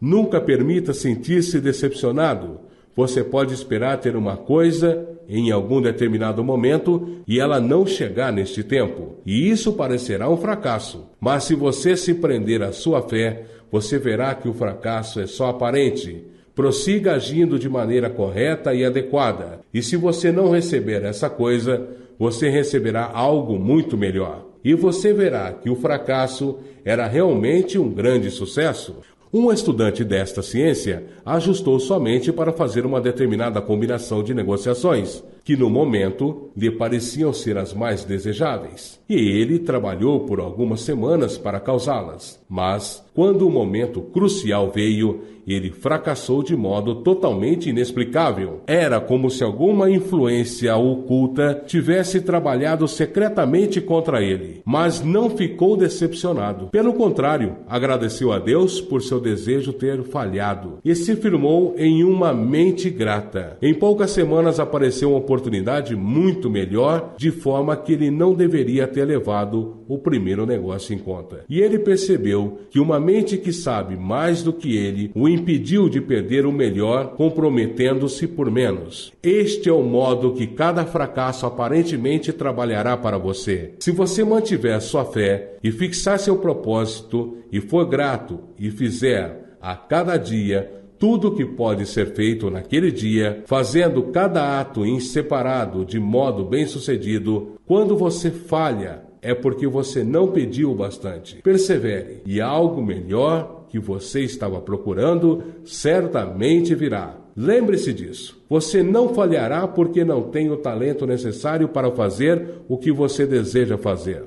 Nunca 0.00 0.40
permita 0.40 0.94
sentir-se 0.94 1.60
decepcionado. 1.60 2.60
Você 2.94 3.24
pode 3.24 3.52
esperar 3.52 3.98
ter 3.98 4.14
uma 4.14 4.36
coisa 4.36 5.15
em 5.28 5.50
algum 5.50 5.80
determinado 5.80 6.42
momento 6.42 7.20
e 7.26 7.40
ela 7.40 7.60
não 7.60 7.86
chegar 7.86 8.32
neste 8.32 8.62
tempo. 8.62 9.16
E 9.24 9.50
isso 9.50 9.72
parecerá 9.72 10.28
um 10.28 10.36
fracasso. 10.36 11.06
Mas 11.20 11.44
se 11.44 11.54
você 11.54 11.96
se 11.96 12.14
prender 12.14 12.62
à 12.62 12.72
sua 12.72 13.02
fé, 13.02 13.44
você 13.70 13.98
verá 13.98 14.34
que 14.34 14.48
o 14.48 14.54
fracasso 14.54 15.20
é 15.20 15.26
só 15.26 15.48
aparente. 15.48 16.24
Prossiga 16.54 17.14
agindo 17.14 17.58
de 17.58 17.68
maneira 17.68 18.08
correta 18.08 18.72
e 18.74 18.84
adequada. 18.84 19.60
E 19.74 19.82
se 19.82 19.96
você 19.96 20.32
não 20.32 20.50
receber 20.50 21.02
essa 21.04 21.28
coisa, 21.28 21.86
você 22.18 22.48
receberá 22.48 23.10
algo 23.12 23.58
muito 23.58 23.96
melhor. 23.96 24.46
E 24.64 24.74
você 24.74 25.12
verá 25.12 25.52
que 25.52 25.70
o 25.70 25.76
fracasso 25.76 26.58
era 26.84 27.06
realmente 27.06 27.78
um 27.78 27.88
grande 27.88 28.30
sucesso. 28.30 28.96
Um 29.32 29.52
estudante 29.52 30.04
desta 30.04 30.40
ciência 30.40 31.04
ajustou 31.24 31.80
somente 31.80 32.32
para 32.32 32.52
fazer 32.52 32.86
uma 32.86 33.00
determinada 33.00 33.60
combinação 33.60 34.22
de 34.22 34.32
negociações, 34.32 35.22
que 35.46 35.56
no 35.56 35.70
momento 35.70 36.50
lhe 36.56 36.72
pareciam 36.72 37.32
ser 37.32 37.56
as 37.56 37.72
mais 37.72 38.02
desejáveis, 38.02 38.98
e 39.08 39.14
ele 39.14 39.60
trabalhou 39.60 40.26
por 40.26 40.40
algumas 40.40 40.80
semanas 40.80 41.38
para 41.38 41.60
causá-las. 41.60 42.44
Mas, 42.48 43.04
quando 43.14 43.46
o 43.46 43.50
momento 43.50 44.00
crucial 44.00 44.72
veio, 44.72 45.20
ele 45.46 45.70
fracassou 45.70 46.42
de 46.42 46.56
modo 46.56 46.96
totalmente 46.96 47.70
inexplicável. 47.70 48.62
Era 48.66 49.00
como 49.00 49.30
se 49.30 49.44
alguma 49.44 49.88
influência 49.88 50.76
oculta 50.76 51.62
tivesse 51.66 52.20
trabalhado 52.20 52.88
secretamente 52.88 53.80
contra 53.80 54.22
ele, 54.22 54.60
mas 54.64 55.02
não 55.02 55.30
ficou 55.30 55.76
decepcionado. 55.76 56.66
Pelo 56.68 56.92
contrário, 56.94 57.56
agradeceu 57.68 58.32
a 58.32 58.40
Deus 58.40 58.80
por 58.80 59.02
seu 59.02 59.20
desejo 59.20 59.72
ter 59.72 60.02
falhado 60.02 60.78
e 60.84 60.94
se 60.96 61.14
firmou 61.14 61.74
em 61.78 62.02
uma 62.02 62.34
mente 62.34 62.90
grata. 62.90 63.56
Em 63.62 63.72
poucas 63.72 64.10
semanas 64.10 64.58
apareceu 64.58 65.12
uma 65.12 65.20
oportunidade 65.36 65.94
muito 65.94 66.48
melhor, 66.48 67.14
de 67.18 67.30
forma 67.30 67.76
que 67.76 67.92
ele 67.92 68.10
não 68.10 68.34
deveria 68.34 68.86
ter 68.86 69.04
levado 69.04 69.84
o 69.86 69.98
primeiro 69.98 70.46
negócio 70.46 70.94
em 70.94 70.98
conta. 70.98 71.44
E 71.48 71.60
ele 71.60 71.78
percebeu 71.78 72.60
que 72.70 72.80
uma 72.80 72.98
mente 72.98 73.36
que 73.36 73.52
sabe 73.52 73.96
mais 73.96 74.42
do 74.42 74.52
que 74.52 74.76
ele 74.76 75.10
o 75.14 75.28
impediu 75.28 75.88
de 75.88 76.00
perder 76.00 76.46
o 76.46 76.52
melhor, 76.52 77.14
comprometendo-se 77.16 78.26
por 78.26 78.50
menos. 78.50 79.12
Este 79.22 79.68
é 79.68 79.72
o 79.72 79.82
modo 79.82 80.32
que 80.32 80.46
cada 80.46 80.84
fracasso 80.84 81.46
aparentemente 81.46 82.32
trabalhará 82.32 82.96
para 82.96 83.18
você. 83.18 83.74
Se 83.78 83.90
você 83.90 84.24
mantiver 84.24 84.80
sua 84.80 85.04
fé 85.04 85.56
e 85.62 85.70
fixar 85.70 86.18
seu 86.18 86.38
propósito 86.38 87.36
e 87.52 87.60
for 87.60 87.84
grato 87.86 88.40
e 88.58 88.70
fizer 88.70 89.56
a 89.60 89.74
cada 89.74 90.16
dia 90.16 90.70
tudo 90.98 91.28
o 91.28 91.34
que 91.34 91.44
pode 91.44 91.86
ser 91.86 92.14
feito 92.14 92.50
naquele 92.50 92.90
dia, 92.90 93.42
fazendo 93.46 94.02
cada 94.04 94.60
ato 94.60 94.84
em 94.84 94.98
separado 95.00 95.84
de 95.84 95.98
modo 95.98 96.44
bem-sucedido, 96.44 97.58
quando 97.66 97.96
você 97.96 98.30
falha, 98.30 99.02
é 99.20 99.34
porque 99.34 99.66
você 99.66 100.04
não 100.04 100.28
pediu 100.28 100.74
bastante. 100.74 101.36
Persevere, 101.42 102.22
e 102.24 102.40
algo 102.40 102.82
melhor 102.82 103.66
que 103.68 103.78
você 103.78 104.20
estava 104.20 104.60
procurando 104.60 105.42
certamente 105.64 106.74
virá. 106.74 107.16
Lembre-se 107.36 107.92
disso. 107.92 108.42
Você 108.48 108.82
não 108.82 109.12
falhará 109.12 109.68
porque 109.68 110.04
não 110.04 110.22
tem 110.22 110.50
o 110.50 110.56
talento 110.56 111.06
necessário 111.06 111.68
para 111.68 111.90
fazer 111.90 112.62
o 112.68 112.78
que 112.78 112.90
você 112.90 113.26
deseja 113.26 113.76
fazer. 113.76 114.24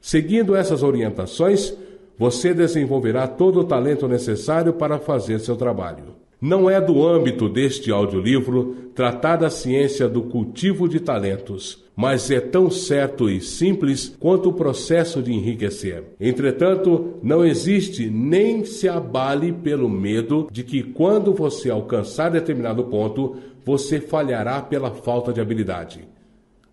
Seguindo 0.00 0.56
essas 0.56 0.82
orientações, 0.82 1.76
você 2.20 2.52
desenvolverá 2.52 3.26
todo 3.26 3.60
o 3.60 3.64
talento 3.64 4.06
necessário 4.06 4.74
para 4.74 4.98
fazer 4.98 5.40
seu 5.40 5.56
trabalho. 5.56 6.16
Não 6.38 6.68
é 6.68 6.78
do 6.78 7.02
âmbito 7.02 7.48
deste 7.48 7.90
audiolivro 7.90 8.76
tratar 8.94 9.36
da 9.36 9.48
ciência 9.48 10.06
do 10.06 10.24
cultivo 10.24 10.86
de 10.86 11.00
talentos, 11.00 11.82
mas 11.96 12.30
é 12.30 12.38
tão 12.38 12.70
certo 12.70 13.30
e 13.30 13.40
simples 13.40 14.14
quanto 14.20 14.50
o 14.50 14.52
processo 14.52 15.22
de 15.22 15.32
enriquecer. 15.32 16.04
Entretanto, 16.20 17.14
não 17.22 17.42
existe 17.42 18.10
nem 18.10 18.66
se 18.66 18.86
abale 18.86 19.50
pelo 19.50 19.88
medo 19.88 20.46
de 20.52 20.62
que 20.62 20.82
quando 20.82 21.32
você 21.32 21.70
alcançar 21.70 22.30
determinado 22.30 22.84
ponto, 22.84 23.36
você 23.64 23.98
falhará 23.98 24.60
pela 24.60 24.90
falta 24.90 25.32
de 25.32 25.40
habilidade. 25.40 26.06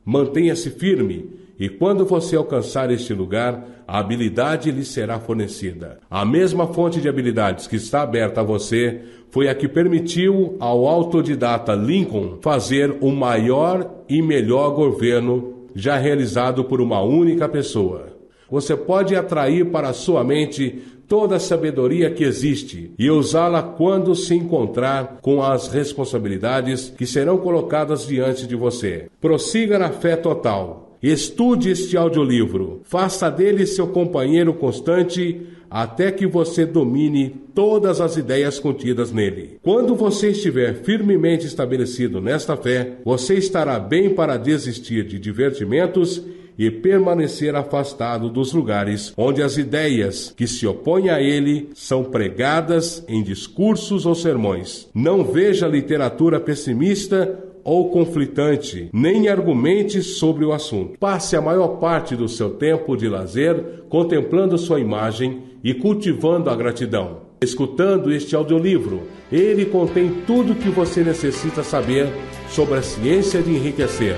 Mantenha-se 0.03 0.71
firme 0.71 1.46
e 1.59 1.67
quando 1.69 2.05
você 2.05 2.35
alcançar 2.35 2.91
este 2.91 3.13
lugar, 3.13 3.83
a 3.87 3.99
habilidade 3.99 4.69
lhe 4.71 4.85
será 4.85 5.19
fornecida. 5.19 5.99
A 6.09 6.23
mesma 6.23 6.67
fonte 6.67 7.01
de 7.01 7.09
habilidades 7.09 7.65
que 7.65 7.77
está 7.77 8.01
aberta 8.01 8.41
a 8.41 8.43
você 8.43 9.01
foi 9.31 9.49
a 9.49 9.55
que 9.55 9.67
permitiu 9.67 10.55
ao 10.59 10.87
autodidata 10.87 11.73
Lincoln 11.73 12.37
fazer 12.41 12.97
o 13.01 13.11
maior 13.11 14.03
e 14.07 14.21
melhor 14.21 14.71
governo 14.71 15.67
já 15.73 15.97
realizado 15.97 16.63
por 16.63 16.79
uma 16.79 17.01
única 17.01 17.49
pessoa. 17.49 18.07
Você 18.49 18.75
pode 18.75 19.15
atrair 19.15 19.65
para 19.65 19.93
sua 19.93 20.23
mente 20.23 20.81
toda 21.07 21.35
a 21.37 21.39
sabedoria 21.39 22.09
que 22.09 22.23
existe 22.23 22.91
e 22.97 23.09
usá-la 23.09 23.61
quando 23.61 24.15
se 24.15 24.35
encontrar 24.35 25.19
com 25.21 25.41
as 25.41 25.67
responsabilidades 25.67 26.93
que 26.97 27.05
serão 27.05 27.37
colocadas 27.37 28.05
diante 28.05 28.45
de 28.45 28.55
você. 28.55 29.09
Prossiga 29.19 29.79
na 29.79 29.89
fé 29.89 30.15
total 30.15 30.86
Estude 31.01 31.69
este 31.69 31.95
audiolivro, 31.95 32.81
faça 32.83 33.29
dele 33.29 33.65
seu 33.65 33.87
companheiro 33.87 34.53
constante 34.53 35.41
até 35.69 36.11
que 36.11 36.25
você 36.25 36.65
domine 36.65 37.35
todas 37.53 37.99
as 38.01 38.17
ideias 38.17 38.59
contidas 38.59 39.11
nele. 39.11 39.59
Quando 39.61 39.95
você 39.95 40.29
estiver 40.29 40.75
firmemente 40.83 41.45
estabelecido 41.45 42.21
nesta 42.21 42.55
fé, 42.55 42.97
você 43.03 43.35
estará 43.35 43.79
bem 43.79 44.13
para 44.13 44.37
desistir 44.37 45.03
de 45.05 45.19
divertimentos 45.19 46.23
e 46.57 46.71
permanecer 46.71 47.55
afastado 47.55 48.29
dos 48.29 48.51
lugares 48.51 49.13
onde 49.15 49.43
as 49.43 49.57
ideias 49.57 50.33
que 50.35 50.47
se 50.47 50.65
opõem 50.65 51.09
a 51.09 51.21
ele 51.21 51.69
são 51.75 52.03
pregadas 52.03 53.03
em 53.07 53.21
discursos 53.21 54.05
ou 54.05 54.15
sermões. 54.15 54.89
Não 54.93 55.23
veja 55.23 55.67
literatura 55.67 56.39
pessimista 56.39 57.43
ou 57.67 57.89
conflitante, 57.89 58.89
nem 58.93 59.27
argumente 59.27 60.01
sobre 60.01 60.45
o 60.45 60.53
assunto. 60.53 60.97
Passe 60.97 61.35
a 61.35 61.41
maior 61.41 61.79
parte 61.79 62.15
do 62.15 62.29
seu 62.29 62.51
tempo 62.51 62.95
de 62.95 63.09
lazer 63.09 63.83
contemplando 63.89 64.57
sua 64.57 64.79
imagem 64.79 65.43
e 65.61 65.73
cultivando 65.73 66.49
a 66.49 66.55
gratidão. 66.55 67.23
Escutando 67.41 68.09
este 68.09 68.37
audiolivro, 68.37 69.01
ele 69.29 69.65
contém 69.65 70.09
tudo 70.25 70.53
o 70.53 70.55
que 70.55 70.69
você 70.69 71.03
necessita 71.03 71.61
saber 71.61 72.07
sobre 72.47 72.75
a 72.75 72.81
ciência 72.81 73.41
de 73.41 73.51
enriquecer. 73.51 74.15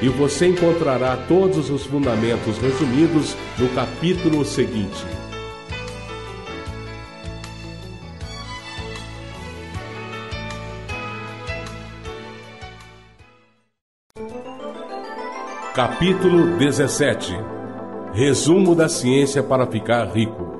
E 0.00 0.08
você 0.08 0.46
encontrará 0.46 1.18
todos 1.28 1.68
os 1.68 1.84
fundamentos 1.84 2.56
resumidos 2.56 3.36
no 3.58 3.68
capítulo 3.74 4.42
seguinte. 4.42 5.04
Capítulo 15.76 16.56
17 16.56 17.34
Resumo 18.14 18.74
da 18.74 18.88
ciência 18.88 19.42
para 19.42 19.66
ficar 19.66 20.06
rico 20.06 20.58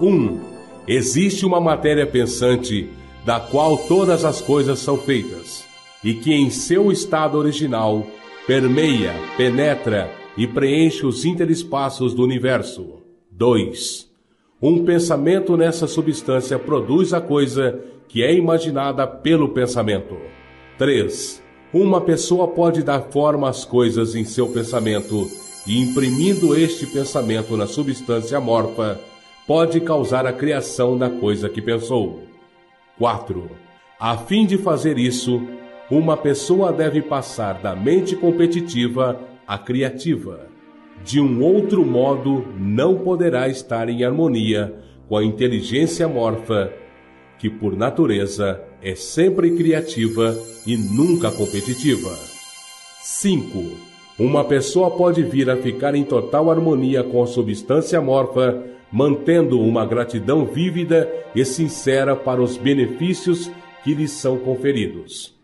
1. 0.00 0.40
Existe 0.86 1.44
uma 1.44 1.60
matéria 1.60 2.06
pensante 2.06 2.88
da 3.26 3.38
qual 3.38 3.76
todas 3.76 4.24
as 4.24 4.40
coisas 4.40 4.78
são 4.78 4.96
feitas, 4.96 5.66
e 6.02 6.14
que 6.14 6.32
em 6.32 6.48
seu 6.48 6.90
estado 6.90 7.36
original 7.36 8.06
permeia, 8.46 9.12
penetra 9.36 10.10
e 10.34 10.46
preenche 10.46 11.04
os 11.04 11.26
interespaços 11.26 12.14
do 12.14 12.22
universo. 12.22 13.02
2. 13.30 14.10
Um 14.62 14.82
pensamento 14.82 15.58
nessa 15.58 15.86
substância 15.86 16.58
produz 16.58 17.12
a 17.12 17.20
coisa 17.20 17.84
que 18.08 18.22
é 18.24 18.32
imaginada 18.32 19.06
pelo 19.06 19.50
pensamento. 19.50 20.16
3 20.78 21.47
uma 21.72 22.00
pessoa 22.00 22.48
pode 22.48 22.82
dar 22.82 23.02
forma 23.10 23.48
às 23.48 23.64
coisas 23.64 24.14
em 24.14 24.24
seu 24.24 24.48
pensamento 24.48 25.28
e, 25.66 25.80
imprimindo 25.82 26.56
este 26.56 26.86
pensamento 26.86 27.56
na 27.56 27.66
substância 27.66 28.38
amorfa, 28.38 28.98
pode 29.46 29.80
causar 29.80 30.26
a 30.26 30.32
criação 30.32 30.96
da 30.96 31.10
coisa 31.10 31.48
que 31.48 31.60
pensou. 31.60 32.22
4. 32.98 33.50
A 34.00 34.16
fim 34.16 34.46
de 34.46 34.56
fazer 34.56 34.98
isso, 34.98 35.42
uma 35.90 36.16
pessoa 36.16 36.72
deve 36.72 37.02
passar 37.02 37.60
da 37.60 37.74
mente 37.76 38.16
competitiva 38.16 39.20
à 39.46 39.58
criativa. 39.58 40.48
De 41.04 41.20
um 41.20 41.42
outro 41.42 41.84
modo, 41.84 42.46
não 42.58 42.96
poderá 42.96 43.48
estar 43.48 43.88
em 43.88 44.04
harmonia 44.04 44.74
com 45.08 45.16
a 45.16 45.24
inteligência 45.24 46.06
amorfa, 46.06 46.72
que 47.38 47.48
por 47.48 47.76
natureza 47.76 48.60
é 48.82 48.94
sempre 48.94 49.52
criativa 49.52 50.36
e 50.66 50.76
nunca 50.76 51.30
competitiva. 51.30 52.16
5. 53.00 53.88
Uma 54.18 54.44
pessoa 54.44 54.90
pode 54.90 55.22
vir 55.22 55.48
a 55.48 55.56
ficar 55.56 55.94
em 55.94 56.04
total 56.04 56.50
harmonia 56.50 57.04
com 57.04 57.22
a 57.22 57.26
substância 57.26 57.98
amorfa, 57.98 58.64
mantendo 58.90 59.60
uma 59.60 59.86
gratidão 59.86 60.44
vívida 60.44 61.08
e 61.34 61.44
sincera 61.44 62.16
para 62.16 62.42
os 62.42 62.56
benefícios 62.56 63.50
que 63.84 63.94
lhes 63.94 64.10
são 64.10 64.38
conferidos. 64.38 65.34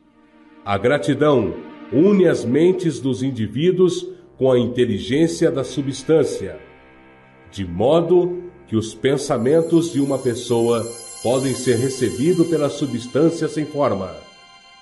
A 0.64 0.76
gratidão 0.76 1.54
une 1.92 2.26
as 2.26 2.44
mentes 2.44 2.98
dos 2.98 3.22
indivíduos 3.22 4.09
com 4.37 4.50
a 4.50 4.59
inteligência 4.59 5.50
da 5.50 5.62
substância, 5.62 6.59
de 7.52 7.64
modo 7.64 8.42
que 8.66 8.74
os 8.74 8.94
pensamentos 8.94 9.92
de 9.92 10.00
uma 10.00 10.18
pessoa 10.18 10.85
podem 11.24 11.54
ser 11.54 11.78
recebidos 11.78 12.46
pela 12.46 12.68
substância 12.68 13.48
sem 13.48 13.64
forma. 13.64 14.14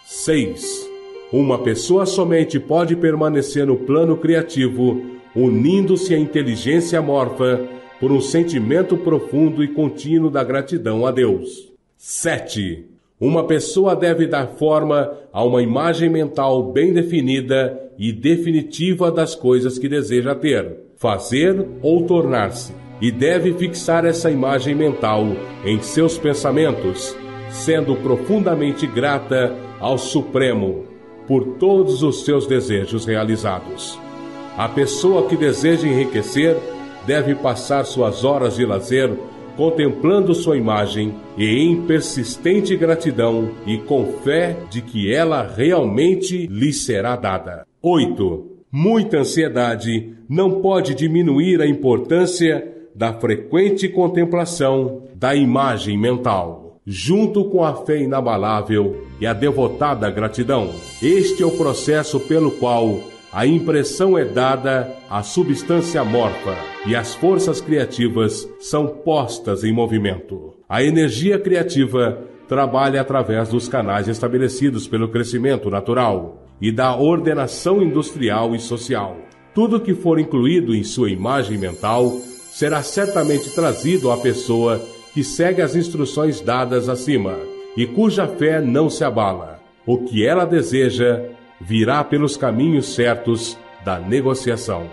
6. 0.04 0.90
Uma 1.32 1.56
pessoa 1.62 2.04
somente 2.04 2.58
pode 2.58 2.96
permanecer 2.96 3.64
no 3.64 3.76
plano 3.76 4.16
criativo, 4.16 5.00
unindo-se 5.36 6.12
à 6.12 6.18
inteligência 6.18 6.98
amorfa 6.98 7.60
por 8.00 8.10
um 8.10 8.20
sentimento 8.20 8.96
profundo 8.96 9.62
e 9.62 9.68
contínuo 9.68 10.28
da 10.28 10.42
gratidão 10.42 11.06
a 11.06 11.12
Deus. 11.12 11.72
7. 11.96 12.86
Uma 13.20 13.44
pessoa 13.46 13.94
deve 13.94 14.26
dar 14.26 14.48
forma 14.58 15.16
a 15.32 15.44
uma 15.44 15.62
imagem 15.62 16.10
mental 16.10 16.72
bem 16.72 16.92
definida 16.92 17.80
e 17.96 18.12
definitiva 18.12 19.12
das 19.12 19.36
coisas 19.36 19.78
que 19.78 19.88
deseja 19.88 20.34
ter, 20.34 20.76
fazer 20.96 21.64
ou 21.80 22.04
tornar-se 22.04 22.81
e 23.02 23.10
deve 23.10 23.52
fixar 23.54 24.04
essa 24.04 24.30
imagem 24.30 24.76
mental 24.76 25.26
em 25.64 25.82
seus 25.82 26.16
pensamentos, 26.16 27.16
sendo 27.50 27.96
profundamente 27.96 28.86
grata 28.86 29.52
ao 29.80 29.98
Supremo 29.98 30.84
por 31.26 31.56
todos 31.58 32.04
os 32.04 32.24
seus 32.24 32.46
desejos 32.46 33.04
realizados. 33.04 33.98
A 34.56 34.68
pessoa 34.68 35.26
que 35.26 35.36
deseja 35.36 35.88
enriquecer 35.88 36.56
deve 37.04 37.34
passar 37.34 37.84
suas 37.84 38.22
horas 38.22 38.54
de 38.54 38.64
lazer 38.64 39.10
contemplando 39.56 40.34
sua 40.34 40.56
imagem 40.56 41.14
e 41.36 41.44
em 41.44 41.84
persistente 41.86 42.76
gratidão 42.76 43.50
e 43.66 43.78
com 43.78 44.06
fé 44.24 44.56
de 44.70 44.80
que 44.80 45.12
ela 45.12 45.42
realmente 45.42 46.46
lhe 46.46 46.72
será 46.72 47.16
dada. 47.16 47.66
8. 47.82 48.52
Muita 48.70 49.18
ansiedade 49.18 50.14
não 50.28 50.62
pode 50.62 50.94
diminuir 50.94 51.60
a 51.60 51.66
importância 51.66 52.71
da 52.94 53.12
frequente 53.12 53.88
contemplação 53.88 55.04
da 55.14 55.34
imagem 55.34 55.98
mental, 55.98 56.80
junto 56.86 57.44
com 57.46 57.64
a 57.64 57.74
fé 57.74 58.00
inabalável 58.00 59.06
e 59.20 59.26
a 59.26 59.32
devotada 59.32 60.10
gratidão. 60.10 60.70
Este 61.02 61.42
é 61.42 61.46
o 61.46 61.52
processo 61.52 62.20
pelo 62.20 62.50
qual 62.52 63.00
a 63.32 63.46
impressão 63.46 64.18
é 64.18 64.26
dada 64.26 64.94
à 65.08 65.22
substância 65.22 66.04
morfa 66.04 66.54
e 66.86 66.94
as 66.94 67.14
forças 67.14 67.62
criativas 67.62 68.46
são 68.60 68.86
postas 68.86 69.64
em 69.64 69.72
movimento. 69.72 70.54
A 70.68 70.82
energia 70.82 71.38
criativa 71.38 72.18
trabalha 72.46 73.00
através 73.00 73.48
dos 73.48 73.68
canais 73.68 74.08
estabelecidos 74.08 74.86
pelo 74.86 75.08
crescimento 75.08 75.70
natural 75.70 76.44
e 76.60 76.70
da 76.70 76.94
ordenação 76.94 77.82
industrial 77.82 78.54
e 78.54 78.58
social. 78.58 79.16
Tudo 79.54 79.80
que 79.80 79.94
for 79.94 80.18
incluído 80.18 80.74
em 80.74 80.84
sua 80.84 81.10
imagem 81.10 81.56
mental 81.56 82.12
será 82.52 82.82
certamente 82.82 83.50
trazido 83.50 84.10
à 84.10 84.18
pessoa 84.18 84.80
que 85.14 85.24
segue 85.24 85.62
as 85.62 85.74
instruções 85.74 86.40
dadas 86.40 86.88
acima 86.88 87.38
e 87.76 87.86
cuja 87.86 88.28
fé 88.28 88.60
não 88.60 88.90
se 88.90 89.02
abala. 89.02 89.58
O 89.86 89.98
que 90.04 90.24
ela 90.24 90.44
deseja 90.44 91.24
virá 91.60 92.04
pelos 92.04 92.36
caminhos 92.36 92.94
certos 92.94 93.58
da 93.84 93.98
negociação. 93.98 94.86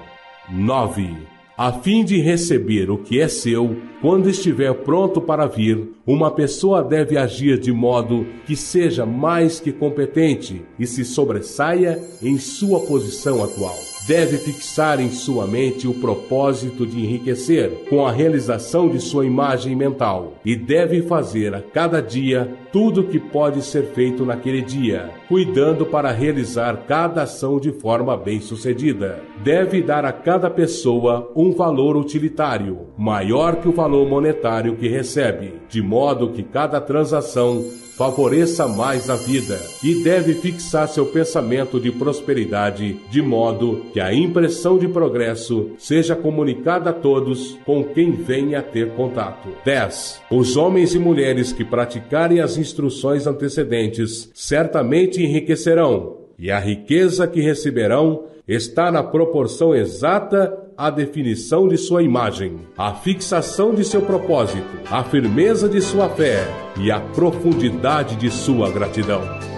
9. 0.50 1.16
a 1.56 1.74
fim 1.74 2.04
de 2.04 2.20
receber 2.22 2.90
o 2.90 2.98
que 2.98 3.20
é 3.20 3.28
seu, 3.28 3.76
quando 4.02 4.30
estiver 4.30 4.74
pronto 4.74 5.20
para 5.20 5.46
vir, 5.46 5.92
uma 6.08 6.32
pessoa 6.32 6.82
deve 6.82 7.18
agir 7.18 7.60
de 7.60 7.72
modo 7.72 8.26
que 8.48 8.56
seja 8.56 9.06
mais 9.06 9.60
que 9.60 9.72
competente 9.72 10.64
e 10.80 10.88
se 10.88 11.04
sobressaia 11.04 12.02
em 12.24 12.38
sua 12.40 12.80
posição 12.80 13.44
atual 13.44 13.89
deve 14.10 14.40
fixar 14.40 15.00
em 15.00 15.12
sua 15.12 15.46
mente 15.46 15.88
o 15.88 15.94
propósito 15.94 16.84
de 16.84 17.00
enriquecer 17.00 17.86
com 17.88 18.08
a 18.08 18.12
realização 18.12 18.90
de 18.90 19.00
sua 19.00 19.24
imagem 19.24 19.76
mental 19.76 20.34
e 20.44 20.56
deve 20.56 21.04
fazer 21.04 21.54
a 21.54 21.62
cada 21.62 22.02
dia 22.02 22.52
tudo 22.72 23.02
o 23.02 23.04
que 23.08 23.20
pode 23.20 23.62
ser 23.62 23.84
feito 23.94 24.26
naquele 24.26 24.64
dia, 24.64 25.12
cuidando 25.28 25.86
para 25.86 26.12
realizar 26.12 26.86
cada 26.88 27.22
ação 27.22 27.60
de 27.60 27.72
forma 27.72 28.18
bem-sucedida. 28.18 29.22
Deve 29.44 29.80
dar 29.80 30.04
a 30.04 30.12
cada 30.12 30.50
pessoa 30.50 31.32
um 31.36 31.52
valor 31.52 31.96
utilitário, 31.96 32.88
maior 32.98 33.58
que 33.58 33.70
o 33.70 33.74
valor 33.74 34.10
monetário 34.10 34.76
que 34.76 34.88
recebe, 34.88 35.54
de 35.70 35.84
modo 35.84 36.32
que 36.32 36.42
cada 36.42 36.82
transação 36.82 37.64
favoreça 38.00 38.66
mais 38.66 39.10
a 39.10 39.18
vida 39.18 39.60
e 39.84 40.02
deve 40.02 40.34
fixar 40.36 40.88
seu 40.88 41.08
pensamento 41.08 41.82
de 41.82 41.92
prosperidade 41.92 42.98
de 43.12 43.22
modo 43.22 43.88
que 43.92 44.00
a 44.00 44.14
impressão 44.14 44.78
de 44.78 44.88
progresso 44.88 45.72
seja 45.78 46.16
comunicada 46.16 46.92
a 46.92 46.94
todos 46.94 47.60
com 47.66 47.84
quem 47.84 48.14
venha 48.14 48.60
a 48.60 48.64
ter 48.64 48.92
contato. 48.92 49.50
10. 49.66 50.22
Os 50.32 50.56
homens 50.56 50.96
e 50.96 50.98
mulheres 50.98 51.52
que 51.52 51.66
praticarem 51.66 52.40
as 52.40 52.56
instruções 52.56 53.28
antecedentes 53.28 54.32
certamente 54.34 55.22
enriquecerão, 55.22 56.20
e 56.38 56.50
a 56.50 56.58
riqueza 56.58 57.28
que 57.28 57.42
receberão 57.42 58.24
está 58.48 58.90
na 58.90 59.04
proporção 59.04 59.76
exata 59.76 60.58
à 60.80 60.90
definição 60.90 61.68
de 61.68 61.78
sua 61.78 62.02
imagem, 62.02 62.62
à 62.78 62.94
fixação 62.94 63.76
de 63.76 63.84
seu 63.84 64.02
propósito, 64.02 64.66
à 64.90 65.04
firmeza 65.04 65.68
de 65.68 65.82
sua 65.82 66.08
fé 66.08 66.48
e 66.80 66.90
à 66.90 67.02
profundidade 67.02 68.16
de 68.16 68.32
sua 68.32 68.72
gratidão. 68.72 69.49